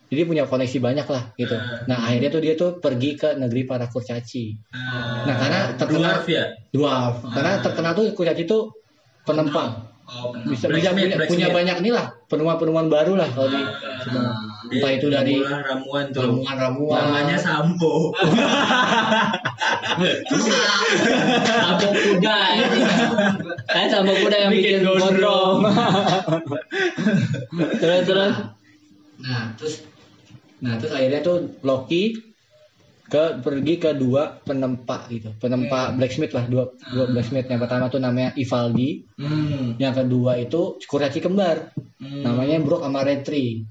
[0.05, 1.57] jadi punya koneksi banyak lah gitu.
[1.89, 4.53] Nah akhirnya tuh dia tuh pergi ke negeri para kurcaci.
[5.25, 6.45] Nah karena terkenal Dwarf ya.
[6.69, 7.15] dwarf.
[7.33, 8.69] Karena terkenal tuh kurcaci tuh
[9.25, 13.57] penempang Oh, bisa bisa punya, punya banyak nih lah penemuan-penemuan baru lah kalau di
[14.71, 16.25] entah itu dari ramuan tuh.
[16.25, 18.13] ramuan-ramuan Namanya sampo.
[21.45, 22.79] Sampo kuda ini.
[23.69, 25.57] Saya sampo kuda yang Bikin bikin gondrong.
[27.79, 28.33] terus terus.
[29.15, 29.75] nah terus
[30.59, 32.19] nah terus akhirnya tuh Loki
[33.05, 38.01] ke pergi ke dua penempa gitu penempa blacksmith lah dua dua blacksmith yang pertama tuh
[38.01, 39.79] namanya Ivaldi Hmm.
[39.79, 43.63] yang kedua itu kurcaci kembar namanya Brok sama Retri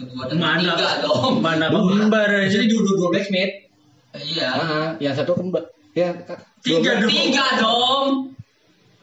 [0.00, 0.72] Kedua dan Mana?
[0.72, 1.32] ketiga dong.
[1.38, 2.48] Mana kembar aja.
[2.48, 3.52] jadi dua dua, dua blacksmith
[4.10, 4.48] Iya.
[4.48, 6.10] ah, yang satu kembar ya.
[6.60, 7.10] Tiga dong.
[7.10, 8.06] Tiga dong.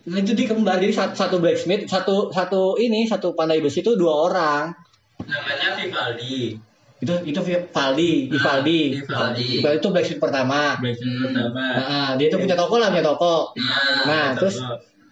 [0.03, 3.93] Nah, itu dia kembar jadi satu, satu blacksmith satu satu ini satu pandai besi itu
[3.93, 4.71] dua orang
[5.19, 6.55] Namanya Vivaldi.
[6.97, 9.47] itu itu Valdi Ivaldi Vivaldi.
[9.59, 11.65] Ivaldi itu blacksmith pertama Blacksmith pertama.
[11.77, 13.35] nah, dia itu punya toko lah punya toko
[14.03, 14.39] nah Betul.
[14.39, 14.55] terus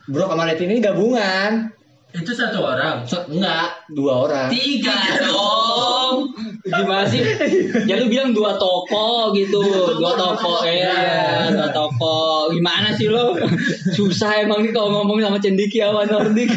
[0.05, 1.69] Bro sama Retri ini gabungan
[2.15, 3.03] itu satu orang.
[3.03, 6.31] So- enggak dua orang Tiga dong.
[6.65, 7.21] Gimana sih?
[7.89, 9.61] Ya lu bilang dua toko gitu,
[9.99, 10.95] dua toko ya,
[11.51, 12.49] dua toko.
[12.49, 13.35] Gimana sih lo?
[13.97, 16.49] Susah emang nih kalau ngomong sama Cendiki sama Nordik.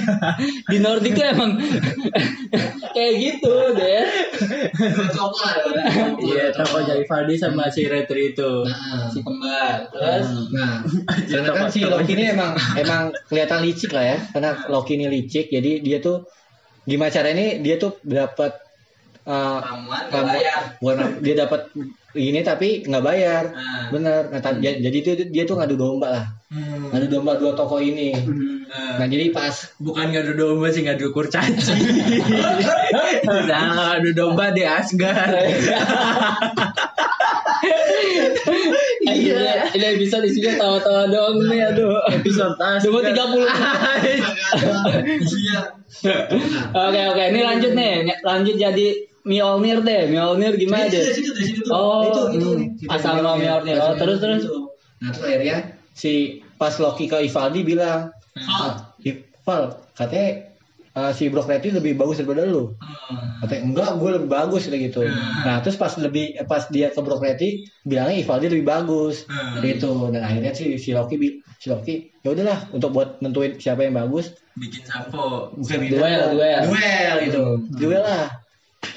[0.64, 1.58] Di Nordik tuh emang
[2.96, 4.04] kayak gitu deh.
[5.12, 5.36] toko
[6.18, 8.64] Iya, tokonya Vivaldi sama si Retri itu.
[8.64, 9.90] nah, Si kembar.
[9.92, 10.80] Terus nah
[11.28, 15.47] karena kan si Loki ini emang emang kelihatan licik lah ya karena Loki ini licik
[15.50, 16.28] jadi dia tuh
[16.88, 18.56] gimana cara ini dia tuh dapat
[19.28, 20.04] uh, ramuan
[20.80, 21.68] warna dia dapat
[22.16, 23.44] ini tapi nggak bayar.
[23.52, 23.92] Ah.
[23.92, 24.32] Bener.
[24.32, 26.24] Nah, ja- jadi itu dia tuh ngadu domba lah.
[26.48, 26.88] Hmm.
[26.88, 28.16] Ngadu domba dua toko ini.
[28.72, 29.04] Ah.
[29.04, 31.76] Nah, jadi pas Bukan ngadu domba sih ngadu kurcaci.
[33.50, 33.62] nah,
[34.00, 35.36] ngadu domba di Asgard.
[39.14, 39.72] Iya.
[39.72, 42.02] Ini bisa di sini tawa-tawa doang nih aduh.
[42.12, 42.82] Episode Asgard.
[42.84, 43.16] Tunggu 30
[45.28, 45.60] Iya.
[46.76, 48.86] Oke oke, ini lanjut nih, lanjut jadi
[49.28, 50.08] Mjolnir deh.
[50.08, 51.04] Mjolnir gimana deh?
[51.68, 52.92] Oh, itu itu hmm.
[52.92, 53.76] asal nama Mjolnir.
[53.80, 54.48] Oh, terus terus.
[55.04, 55.56] Nah, terus akhirnya
[55.92, 58.94] si pas Loki ke Ivaldi bilang, Hal.
[59.04, 60.47] Ival, katanya
[60.98, 62.74] eh, si Brock Lesnar lebih bagus daripada lu.
[63.38, 65.06] Katanya enggak, gue lebih bagus kayak gitu.
[65.46, 67.54] Nah, terus pas lebih eh, pas dia ke Brock Lesnar
[67.86, 69.22] bilangnya Ivaldi lebih bagus.
[69.30, 69.62] Hmm.
[69.62, 69.90] Gitu.
[70.10, 71.16] Dan akhirnya si si Loki
[71.58, 75.54] si Loki ya udahlah untuk buat nentuin siapa yang bagus Bikin sampo.
[75.54, 76.60] bukan Duel, duel.
[76.66, 77.42] duel gitu.
[77.78, 78.26] Duel lah.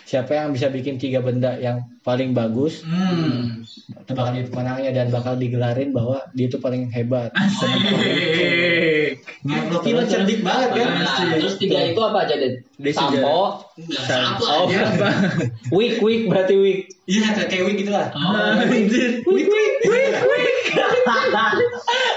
[0.06, 3.64] Siapa yang bisa bikin tiga benda yang paling bagus Hmm.
[4.06, 7.32] tebakan itu pemenangnya dan bakal digelarin bahwa dia itu paling hebat.
[7.32, 7.72] Asik.
[9.44, 10.90] Loki lo cerdik banget kan?
[11.02, 12.62] Nah, terus tiga itu apa aja deh?
[12.78, 14.86] Dia Sampo, Apa Oh, aja?
[15.78, 16.80] week week berarti week.
[17.10, 18.14] Iya, kayak Wing gitu lah.
[18.70, 18.88] Wik
[19.26, 19.48] wik
[19.82, 20.48] wik wik.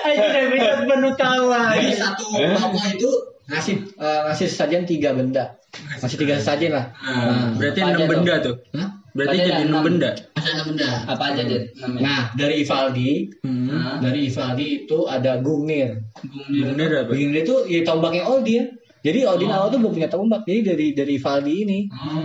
[0.05, 1.73] Anjir episode penuh kawan.
[1.81, 3.11] Jadi satu toko itu
[3.45, 5.61] Ngasih eh, ngasih sajian tiga benda.
[6.01, 6.87] Ngasih tiga sajian lah.
[6.97, 8.13] Nah, berarti Apa aja enam tuh?
[8.17, 8.57] benda tuh.
[8.73, 8.89] Hah?
[9.15, 9.83] Berarti jadi enam.
[9.87, 10.11] benda.
[10.35, 10.89] ada enam benda.
[11.07, 12.03] Apa aja deh namanya?
[12.03, 13.11] Nah, dari Ivaldi,
[13.47, 14.01] Hmm.
[14.03, 16.03] Dari Ivaldi itu ada Gungnir.
[16.51, 17.13] Bener apa?
[17.15, 18.75] Gungnir itu ya tombaknya Odin.
[19.05, 20.49] Jadi Odin awal tuh belum punya tombak.
[20.49, 21.79] Jadi dari dari Ivaldi ini.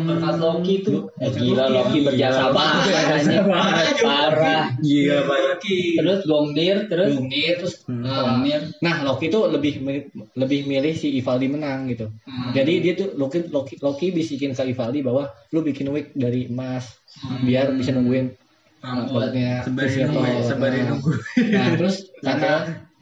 [0.08, 1.12] berkat Loki tuh.
[1.20, 2.08] Eh, gila Loki.
[2.08, 3.44] Berjasa banget.
[3.44, 3.86] banget.
[4.00, 4.66] Parah.
[4.80, 5.18] Gila.
[5.28, 6.00] Loki.
[6.00, 8.08] Terus Gongdir, terus Gungnir terus Hmm.
[8.08, 8.62] eh, Gungnir.
[8.80, 9.84] Nah, Loki tuh lebih
[10.40, 12.08] lebih milih si Ivaldi menang gitu.
[12.24, 12.56] Hmm.
[12.56, 16.88] Jadi dia tuh Loki Loki Loki bisikin ke Ivaldi bahwa lu bikin wig dari emas
[17.44, 18.32] biar bisa nungguin
[18.80, 19.04] uh,
[19.68, 20.48] Sebarin nunggu, Neto.
[20.48, 21.12] sebarin Nah, nunggu.
[21.60, 22.56] Nah, terus karena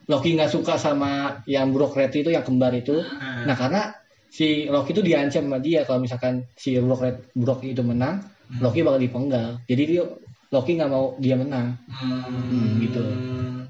[0.07, 3.03] Loki nggak suka sama yang Brock Red itu yang kembar itu.
[3.43, 3.91] Nah, karena
[4.31, 8.23] si Loki itu diancam sama dia kalau misalkan si Brock Red Brock itu menang,
[8.63, 9.59] Loki bakal dipenggal.
[9.67, 10.03] Jadi dia
[10.47, 11.75] Loki nggak mau dia menang.
[11.89, 13.03] Hmm, gitu.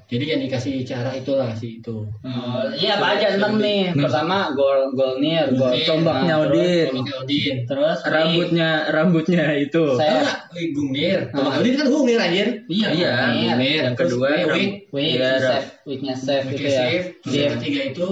[0.08, 2.00] Jadi yang dikasih cara itulah si itu.
[2.24, 3.92] Oh, Iya apa aja enam nih.
[3.92, 6.88] Pertama Gol Golnir, Gol tombaknya Odin.
[6.88, 7.54] Tombaknya Odin.
[7.68, 9.84] Terus Rambutnya rambutnya itu.
[10.00, 11.28] Saya- Gungnir.
[11.28, 12.48] Tombak Odin kan Gungnir anjir.
[12.72, 12.88] Iya.
[12.88, 13.12] Iya.
[13.36, 13.80] Gungnir.
[13.84, 16.84] Yang kedua Iya, ram- save, wignya save itu ya.
[17.28, 18.08] Yang ketiga itu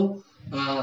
[0.52, 0.82] uh,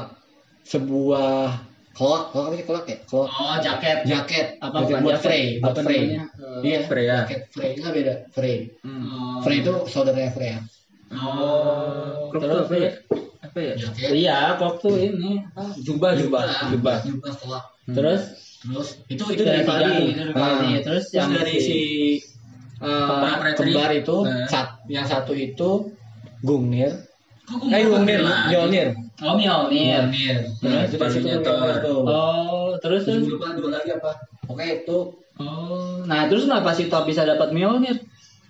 [0.66, 1.62] sebuah
[1.94, 2.96] klok, klok apa sih klok ya?
[3.06, 3.96] Klok oh jaket.
[4.04, 5.24] jaket Apa buat, bukan buat jaket?
[5.24, 6.00] Frey, buat Apa Frey.
[6.02, 6.22] namanya?
[6.60, 7.16] Iya, Freya.
[7.24, 8.56] Jaket Frey nggak beda, Frey.
[8.82, 9.38] Hmm.
[9.40, 10.58] Frey itu saudaranya Freya.
[11.14, 12.28] Oh.
[12.34, 12.90] Tuh apa ya?
[13.40, 13.72] Apa ya?
[13.78, 14.08] Jaket.
[14.10, 16.42] Iya, kok tuh ini ah, jubah jubah
[16.74, 16.96] jubah.
[17.06, 17.64] Jubah klok.
[17.88, 18.22] Terus
[18.64, 20.16] Terus Itu itu itu dari Fadi.
[20.32, 20.56] Ah.
[20.80, 21.78] Terus Terus yang dari si
[22.80, 24.48] uh, Kembar itu Nah.
[24.48, 25.92] sat- yang satu itu
[26.40, 27.04] Gungnir.
[27.44, 28.20] Kok gua Eh Gungnir?
[28.24, 28.88] Mjolnir.
[29.20, 30.10] Oh Mjolnir.
[30.10, 30.36] Gungnir.
[30.60, 31.50] Nah, itu dari situ.
[32.02, 34.10] Oh, terus Terus lupa dua lagi apa?
[34.46, 34.98] Oke itu
[35.34, 37.98] Oh, nah terus kenapa si Thor bisa dapat Mjolnir?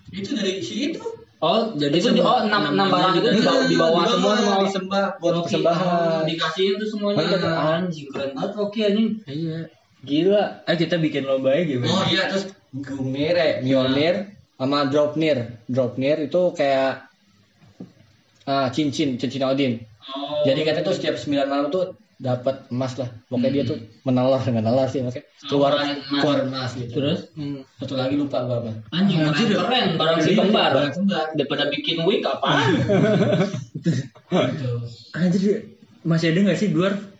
[0.07, 1.01] Itu dari si itu.
[1.37, 4.61] Oh, Jadi itu di, semua- oh enam enam- barang itu dibawa, dibawa Dibawa, semua sama
[4.63, 6.21] disembah buat persembahan.
[6.25, 7.77] Dikasihin tuh semuanya Ah.
[7.77, 9.09] anjing keren banget Loki anjing.
[9.25, 9.59] Iya.
[10.01, 10.43] Gila.
[10.63, 11.89] Ah kita bikin lomba aja gimana?
[11.91, 14.15] Oh iya terus Gungnir, eh, Mjolnir
[14.55, 15.37] sama Dropnir.
[15.65, 17.09] Dropnir itu kayak
[18.43, 19.73] ah, cincin, cincin Odin.
[20.13, 23.09] Oh Jadi katanya tuh setiap 9 malam tuh dapat emas lah.
[23.27, 25.99] Pokoknya dia tuh menalar dengan nalar sih makanya keluar emas.
[26.07, 26.91] keluar emas gitu.
[26.95, 27.19] Terus
[27.81, 28.71] satu lagi lupa gua apa.
[28.95, 30.71] anjing Anjir, keren, keren barang si kembar.
[30.71, 31.25] barang kembar.
[31.35, 32.49] Daripada bikin wig apa?
[33.75, 33.91] gitu.
[35.17, 37.14] Anjir masih ada nggak sih dwarf?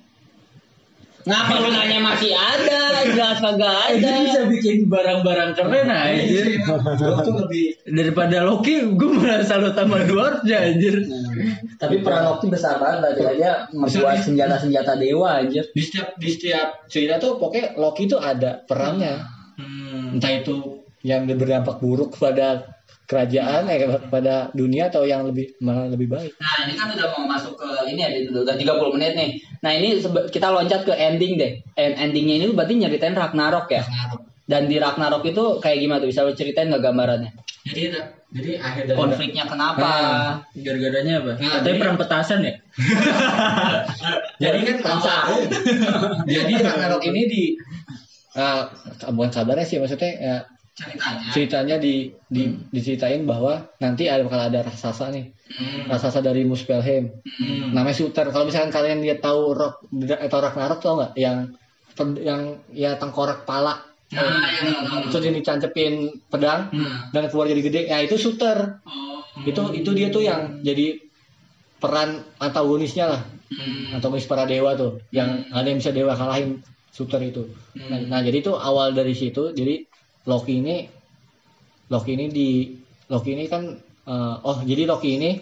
[1.30, 3.02] Ngapa lu nanya masih ada?
[3.06, 4.02] Jelas kagak Eh, ada.
[4.02, 6.46] dia bisa bikin barang-barang keren anjir.
[6.62, 11.02] Gua tuh lebih Daripada Loki, gue malah salut sama dwarfnya anjir.
[11.78, 15.62] Tapi peran Loki besar banget tadi aja membuat senjata-senjata dewa aja.
[15.66, 19.22] di setiap di setiap cerita tuh pokoknya Loki tuh ada perannya.
[19.58, 20.18] Hmm.
[20.18, 22.66] Entah itu yang berdampak buruk pada
[23.06, 26.34] kerajaan eh pada dunia atau yang lebih malah lebih baik.
[26.38, 29.30] Nah ini kan udah mau masuk ke ini ya udah 30 menit nih.
[29.62, 31.52] Nah ini kita loncat ke ending deh.
[31.74, 33.86] En- endingnya ini berarti nyeritain Ragnarok ya.
[33.86, 34.22] Ragnarok.
[34.46, 36.10] Dan di Ragnarok itu kayak gimana tuh?
[36.10, 37.32] Bisa lu ceritain nggak gambarannya?
[37.66, 37.94] Jadi
[38.36, 39.90] Jadi akhir dari Konfliknya kenapa?
[40.52, 41.32] Gara-garanya apa?
[41.40, 42.54] Nah, Katanya jadi- perang petasan ya?
[44.44, 45.40] jadi kan kalau
[46.28, 47.44] jadi Ragnarok ini di
[48.36, 48.62] eh,
[49.08, 50.36] bukan kabarnya sih maksudnya ya,
[50.76, 51.32] ceritanya.
[51.32, 55.32] ceritanya di, di diceritain bahwa nanti ada bakal ada raksasa nih.
[55.88, 57.16] Raksasa dari Muspelheim.
[57.72, 58.28] Namanya Suter.
[58.30, 59.88] Kalau misalkan kalian lihat tahu rock
[60.20, 61.14] atau Ragnarok tau nggak?
[61.16, 61.38] Yang
[62.20, 62.42] yang
[62.76, 63.80] ya tengkorak pala.
[64.12, 67.10] Nah, terus ini cancepin pedang Hmm.
[67.10, 67.82] dan keluar jadi gede.
[67.90, 69.24] Ya itu shooter Oh.
[69.48, 71.00] itu itu dia tuh yang jadi
[71.80, 73.22] peran antagonisnya lah.
[73.50, 73.96] Hmm.
[73.96, 75.00] antagonis para dewa tuh.
[75.16, 76.60] Yang ada yang bisa dewa kalahin
[76.92, 77.48] shooter itu.
[77.80, 79.88] Nah, nah, jadi itu awal dari situ jadi
[80.26, 80.90] Loki ini
[81.90, 82.74] Loki ini di
[83.10, 83.64] Loki ini kan
[84.10, 85.38] eh, oh jadi Loki ini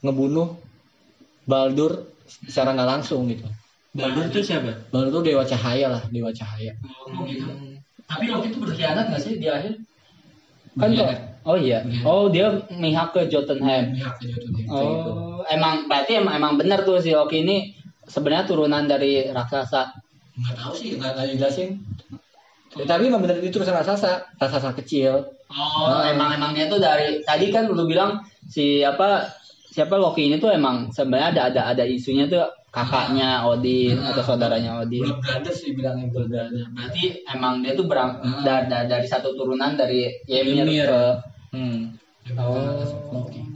[0.00, 0.48] ngebunuh
[1.44, 3.44] Baldur secara nggak langsung gitu
[3.94, 4.88] Baldur tuh siapa?
[4.90, 6.72] Baldur tuh dewa cahaya lah dewa cahaya
[7.04, 7.46] Oh, gitu.
[8.08, 9.80] Tapi Loki itu berkhianat nggak sih di akhir?
[10.80, 11.06] Kan kok.
[11.06, 11.20] Berkhianat.
[11.44, 11.84] Oh iya.
[12.08, 13.92] Oh dia mihak ke Jotunheim.
[13.92, 14.66] Pihak ke Jotunheim.
[14.72, 17.76] Oh, emang berarti emang, emang bener tuh si Loki ini
[18.08, 19.92] sebenarnya turunan dari raksasa.
[20.40, 20.96] Nggak tahu sih.
[20.96, 21.70] nggak nggak dijelasin
[22.74, 27.22] Ya, tapi emang bener itu urusan raksasa raksasa kecil Oh, emang emang dia tuh dari
[27.22, 28.18] tadi kan lu bilang
[28.50, 29.30] si apa
[29.70, 32.42] siapa Loki ini tuh emang sebenarnya ada ada ada isunya tuh
[32.74, 35.06] kakaknya Odin atau saudaranya Odin.
[35.06, 39.78] Blood brothers dibilangnya blood brother Berarti emang dia tuh berang da- da- dari satu turunan
[39.78, 40.86] dari Ymir Ymir.
[40.90, 41.02] ke
[41.54, 41.80] hmm.
[42.34, 42.82] Oh.
[43.14, 43.53] Loki itu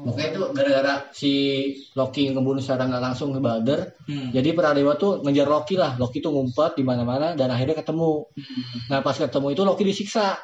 [0.00, 1.32] Makanya itu gara-gara si
[1.92, 4.32] Loki ngebunuh secara nggak langsung ke Balder, Hmm.
[4.32, 5.94] jadi para dewa tuh ngejar Loki lah.
[5.94, 8.24] Loki tuh ngumpet di mana-mana dan akhirnya ketemu.
[8.88, 10.40] Nah pas ketemu itu Loki disiksa.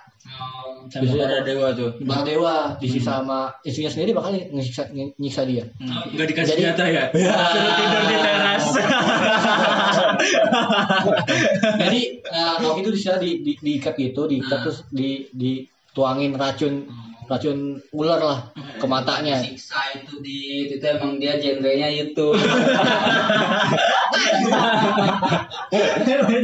[0.87, 1.97] Sama para dewa tuh.
[2.03, 5.64] Para dewa disiksa sama istrinya sendiri bakal nyiksa, nyiksa dia.
[5.81, 7.05] Enggak dikasih Jadi- jatah ya?
[7.53, 8.64] Suruh tidur di teras.
[11.81, 16.87] jadi uh, Loki itu disiksa di, di, diikat gitu, diikat terus di dituangin racun
[17.27, 19.43] racun ular lah ke matanya.
[19.43, 22.33] siksa itu di itu emang dia genrenya itu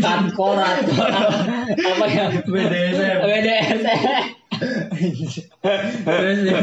[0.03, 0.83] tangkorat
[1.73, 3.18] apa ya BDSM.
[3.23, 3.81] BDSM
[6.07, 6.61] Terus dia,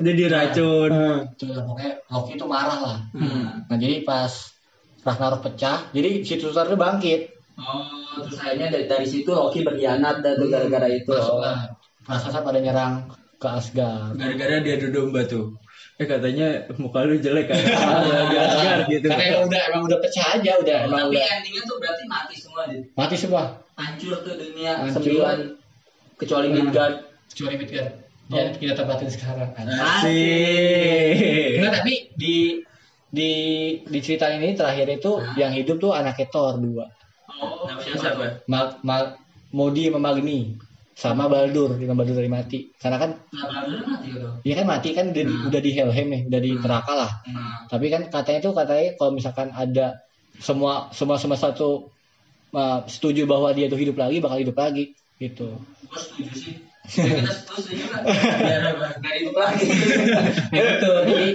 [0.00, 0.90] dia diracun.
[1.36, 2.98] Coba pokoknya Loki itu marah lah.
[3.68, 4.32] Nah jadi pas
[5.06, 7.32] Ragnarok pecah, jadi si Tutarnya bangkit.
[7.58, 11.74] oh terus akhirnya dari, dari situ Loki berkhianat dan tuh gara-gara itu Masuk lah.
[12.06, 14.18] Raksasa pada nyerang ke Asgard.
[14.18, 15.54] Gara-gara dia adu domba tuh.
[15.98, 17.54] Eh katanya muka lu jelek kan?
[18.34, 19.06] Asgard gitu.
[19.06, 22.34] Karena emang udah emang udah pecah aja, udah emang tapi udah endingnya tuh berarti mati
[22.38, 23.42] semua deh mati semua.
[23.78, 25.06] hancur tuh dunia Hancur.
[25.06, 25.38] sembilan
[26.18, 26.94] kecuali Midgard
[27.30, 27.92] Kecuali Midgard.
[28.28, 29.50] Dia kita tempatin sekarang.
[29.56, 31.62] Asik.
[31.62, 32.36] Enggak tapi di
[33.08, 33.30] di
[33.86, 36.90] di cerita ini terakhir itu yang hidup tuh anaknya Thor dua.
[37.40, 38.44] oh Namanya siapa?
[38.44, 39.16] Mal, Mal,
[39.48, 40.60] Modi sama Magni
[40.98, 42.74] sama Baldur, dengan Baldur dari mati.
[42.74, 44.28] Karena kan Nah, Baldur mati gitu.
[44.42, 47.10] dia kan mati kan udah, di- udah di Helheim nih, udah di neraka lah.
[47.30, 50.02] Nah, Tapi kan katanya tuh katanya kalau misalkan ada
[50.42, 51.94] semua semua semua satu
[52.50, 55.54] uh, setuju bahwa dia tuh hidup lagi bakal hidup lagi gitu.
[55.86, 56.54] gue setuju sih.
[56.88, 57.84] Ya, kita setuju.
[58.98, 59.66] Biar hidup lagi
[60.58, 60.92] gitu.
[61.06, 61.28] Jadi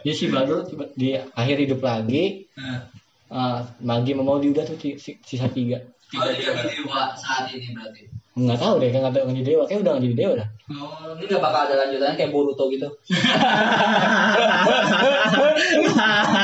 [0.00, 2.88] dia si Baldur tiba- di akhir hidup lagi Nah,
[3.28, 5.82] uh, Magi sama Maudi udah tuh sisa tiga.
[6.14, 8.02] Dia jadi dewa saat ini berarti.
[8.34, 10.48] Nggak tahu deh, kan nggak tahu jadi dewa, kayak udah jadi dewa dah.
[10.64, 12.88] oh ini nggak bakal ada lanjutannya kayak Boruto gitu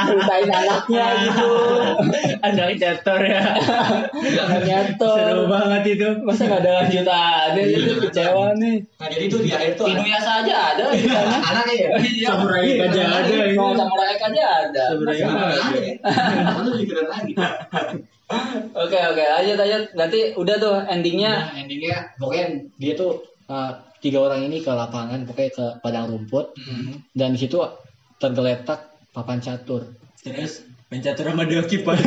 [0.04, 1.50] ceritain anaknya gitu
[2.40, 3.42] Anak cator ya.
[4.60, 6.08] nyator Seru banget itu.
[6.20, 10.54] masa nggak ada lanjutannya itu kecewa nih Nah jadi tuh di akhir tuh Inuyasha aja
[10.76, 11.88] ada anaknya ya.
[11.96, 12.28] Iya.
[12.36, 13.56] Samurai aja ada ini.
[13.56, 15.32] Mau samurai aja ada Samurai aja.
[16.44, 17.32] aja dikira lagi.
[18.74, 22.46] Oke oke lanjut lanjut berarti udah tuh endingnya Nah, endingnya pokoknya
[22.78, 26.56] dia tuh uh, tiga orang ini ke lapangan pokoknya ke padang rumput
[27.12, 27.60] dan di situ
[28.20, 29.90] tergeletak papan catur.
[30.20, 30.62] Terus
[30.92, 31.98] main catur sama dia kipas.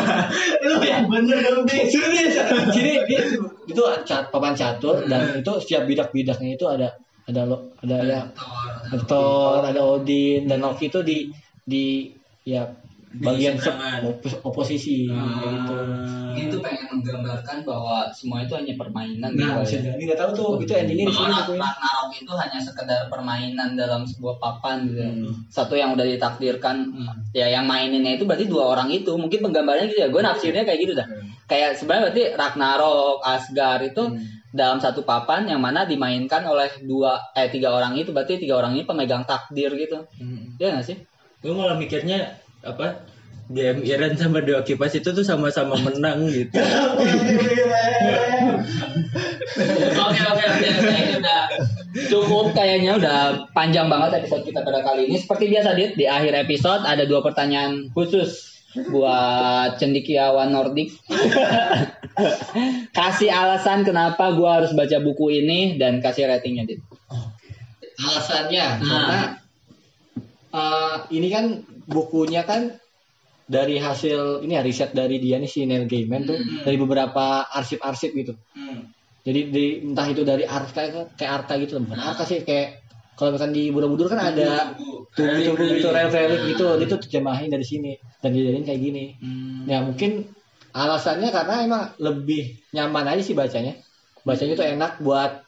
[0.66, 2.34] Lu yang bener dong Serius.
[2.72, 3.20] Jadi dia
[3.68, 6.96] itu cat, papan catur dan itu setiap bidak-bidaknya itu ada
[7.28, 8.20] ada lo ada ya
[9.06, 11.30] Thor, ada Odin dan Loki itu di
[11.62, 12.10] di
[12.42, 12.66] ya
[13.18, 13.58] bagian
[14.46, 15.74] oposisi kayak gitu.
[16.30, 19.98] itu pengen menggambarkan bahwa semua itu hanya permainan Nah, gitu ya.
[19.98, 21.26] nggak tahu tuh itu endingnya di sini.
[21.34, 25.02] Ragnarok itu hanya sekedar permainan dalam sebuah papan gitu.
[25.02, 25.10] ya.
[25.10, 25.32] Hmm.
[25.50, 26.86] Satu yang udah ditakdirkan
[27.34, 29.10] ya yang maininnya itu berarti dua orang itu.
[29.18, 30.08] Mungkin penggambarannya gitu ya.
[30.08, 31.06] Gue nafsirnya kayak gitu dah.
[31.50, 34.02] Kayak sebenarnya berarti Ragnarok, Asgard itu
[34.54, 38.78] dalam satu papan yang mana dimainkan oleh dua eh tiga orang itu berarti tiga orang
[38.78, 40.06] ini pemegang takdir gitu.
[40.62, 40.96] Iya nggak sih?
[41.42, 43.08] Gue malah mikirnya apa?
[43.50, 46.54] DM Iran sama Dewa Kipas itu tuh sama-sama menang gitu.
[49.90, 51.40] Oke oke oke oke ini udah
[52.06, 55.18] cukup kayaknya udah panjang banget episode kita pada kali ini.
[55.18, 58.62] Seperti biasa Dit, di akhir episode ada dua pertanyaan khusus
[58.94, 60.94] buat cendikiawan Nordik.
[62.98, 66.80] kasih alasan kenapa gua harus baca buku ini dan kasih ratingnya Dit.
[67.98, 68.78] Alasannya Nah.
[68.86, 69.18] karena
[70.54, 72.78] uh, ini kan bukunya kan
[73.50, 78.14] dari hasil ini ya riset dari dia nih si Neil Gaiman tuh dari beberapa arsip-arsip
[78.14, 78.38] gitu.
[78.54, 78.94] Hmm.
[79.26, 82.80] Jadi di, entah itu dari arka kayak arka gitu bukan arka sih kayak
[83.18, 84.72] kalau misalkan di Borobudur kan ada
[85.12, 89.04] tubuh-tubuh gitu relik-relik gitu itu terjemahin dari sini dan dijadiin kayak gini.
[89.18, 89.66] Hmm.
[89.66, 90.30] Ya mungkin
[90.70, 93.76] alasannya karena emang lebih nyaman aja sih bacanya.
[94.22, 95.42] Bacanya tuh enak buat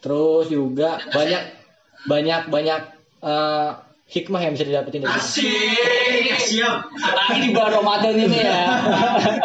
[0.00, 1.42] terus juga banyak
[2.06, 2.80] banyak banyak
[3.24, 3.70] eh,
[4.14, 5.18] hikmah yang bisa didapetin dari.
[5.18, 6.86] Asik, siap.
[6.94, 8.62] Apalagi di bulan Ramadan ini ya.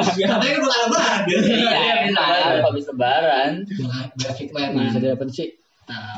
[0.06, 1.20] Katanya kan bukan lebaran.
[1.26, 1.82] Iya,
[2.14, 3.52] enak habis lebaran.
[3.66, 5.48] Banyak hikmah yang bisa didapetin sih.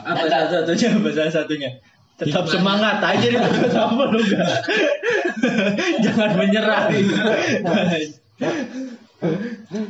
[0.04, 0.88] Apa salah satunya?
[1.00, 1.70] Apa salah satunya?
[2.20, 3.40] Tetap semangat aja di
[3.72, 4.20] sama lu.
[6.04, 6.92] Jangan menyerah.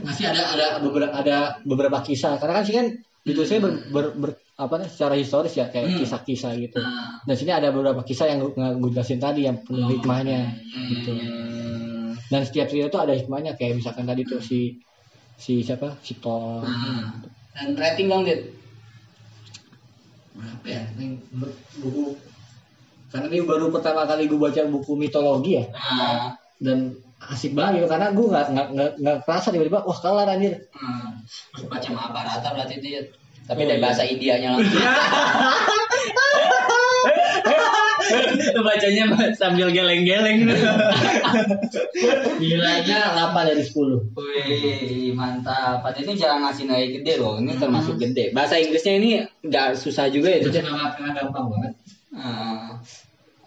[0.06, 2.88] Masih ada ada beberapa ada beberapa kisah karena kan sih kan
[3.22, 6.82] ditulisnya ber, ber, ber- apa nih secara historis ya kayak kisah-kisah gitu.
[7.26, 10.54] Dan sini ada beberapa kisah yang gue gue jelasin tadi yang penuh hikmahnya
[10.90, 11.14] gitu.
[12.30, 14.78] Dan setiap cerita itu ada hikmahnya kayak misalkan tadi tuh si
[15.38, 16.62] si siapa si Thor.
[17.58, 18.54] Dan rating dong, Dit.
[20.32, 20.82] Berapa ya?
[20.96, 22.06] Ini menurut buku
[23.12, 26.32] karena ini baru pertama kali gue baca buku mitologi ya Nah,
[26.64, 26.96] dan
[27.30, 31.70] asik banget gitu karena gue nggak nggak nggak kerasa tiba-tiba wah kelar anjir hmm.
[31.70, 33.08] baca Mahabharata berarti Dit.
[33.42, 34.80] Tapi dari bahasa Indianya langsung.
[38.62, 40.46] Bacanya sambil geleng-geleng.
[42.38, 45.82] nilainya 8 dari 10 Wih, mantap.
[45.82, 47.40] Padahal ini jarang ngasih nilai gede loh.
[47.40, 48.32] Ini termasuk gede.
[48.36, 49.10] Bahasa Inggrisnya ini
[49.44, 51.74] nggak susah juga ya, karena karena gampang banget
[52.12, 52.80] Ah.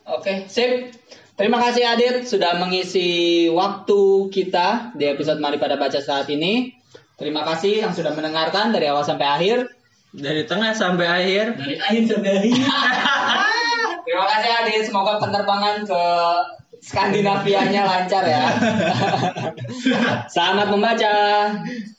[0.05, 0.93] Oke, sip.
[1.35, 6.71] Terima kasih Adit sudah mengisi waktu kita di episode Mari Pada Baca saat ini.
[7.19, 9.67] Terima kasih yang sudah mendengarkan dari awal sampai akhir.
[10.15, 11.59] Dari tengah sampai akhir.
[11.59, 12.55] dari akhir sampai akhir
[14.07, 16.03] Terima kasih Adit, semoga penerbangan ke
[16.79, 18.45] Skandinavianya lancar ya.
[20.35, 21.15] Selamat membaca.